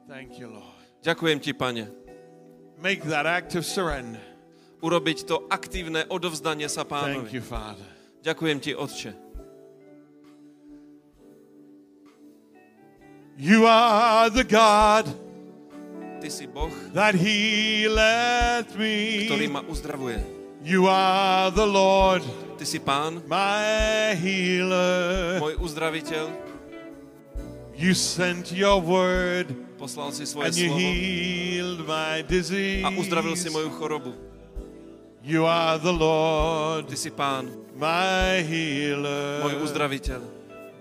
[0.07, 0.77] Thank you, Lord.
[1.03, 1.89] Ďakujem ti, pane.
[2.79, 4.21] Make that act of surrender.
[4.85, 7.31] Urobiť to aktívne odovzdanie sa Thank pánovi.
[7.33, 7.89] you, Father.
[8.21, 9.13] Ďakujem ti, Otče.
[13.37, 15.26] You are the God
[16.17, 19.53] Ty si Boh, that healeth ktorý me.
[19.53, 20.19] ma uzdravuje.
[20.67, 22.25] You are the Lord,
[22.59, 25.39] Ty si Pán, my healer.
[25.39, 26.27] môj uzdraviteľ.
[27.77, 32.83] You sent your word Poslal si svoje and you slovo healed my disease.
[32.83, 34.17] a uzdravil si moju chorobu.
[35.23, 39.61] You are the Lord, Ty si Pán, my môj healer.
[39.63, 40.21] uzdraviteľ.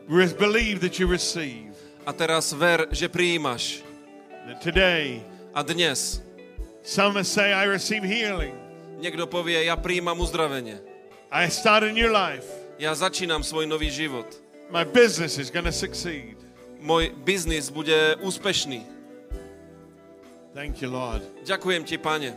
[0.09, 1.75] Re- Believe that you receive.
[2.07, 3.84] A teraz ver, že prijímaš.
[4.45, 5.23] That today,
[5.55, 6.21] A dnes
[6.83, 8.53] some say, I receive healing.
[9.01, 10.77] niekto povie, ja prijímam uzdravenie.
[11.33, 12.45] I start a new life.
[12.77, 14.27] Ja začínam svoj nový život.
[14.69, 16.37] My business is to succeed.
[16.81, 18.85] Môj biznis bude úspešný.
[20.53, 21.25] Thank you, Lord.
[21.43, 22.31] Ďakujem ti, pane.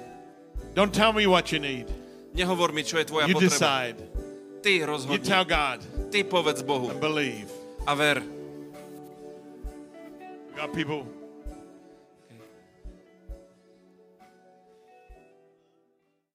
[0.75, 1.87] Don't tell me what you need.
[2.35, 3.53] Nehovor mi, čo je tvoja You potreba.
[3.53, 3.99] decide.
[4.65, 5.23] Ty You rozhodni.
[5.23, 5.79] tell God
[6.11, 7.47] Ty povedz Bohu and believe.
[7.87, 8.19] a ver.
[10.57, 11.07] God, people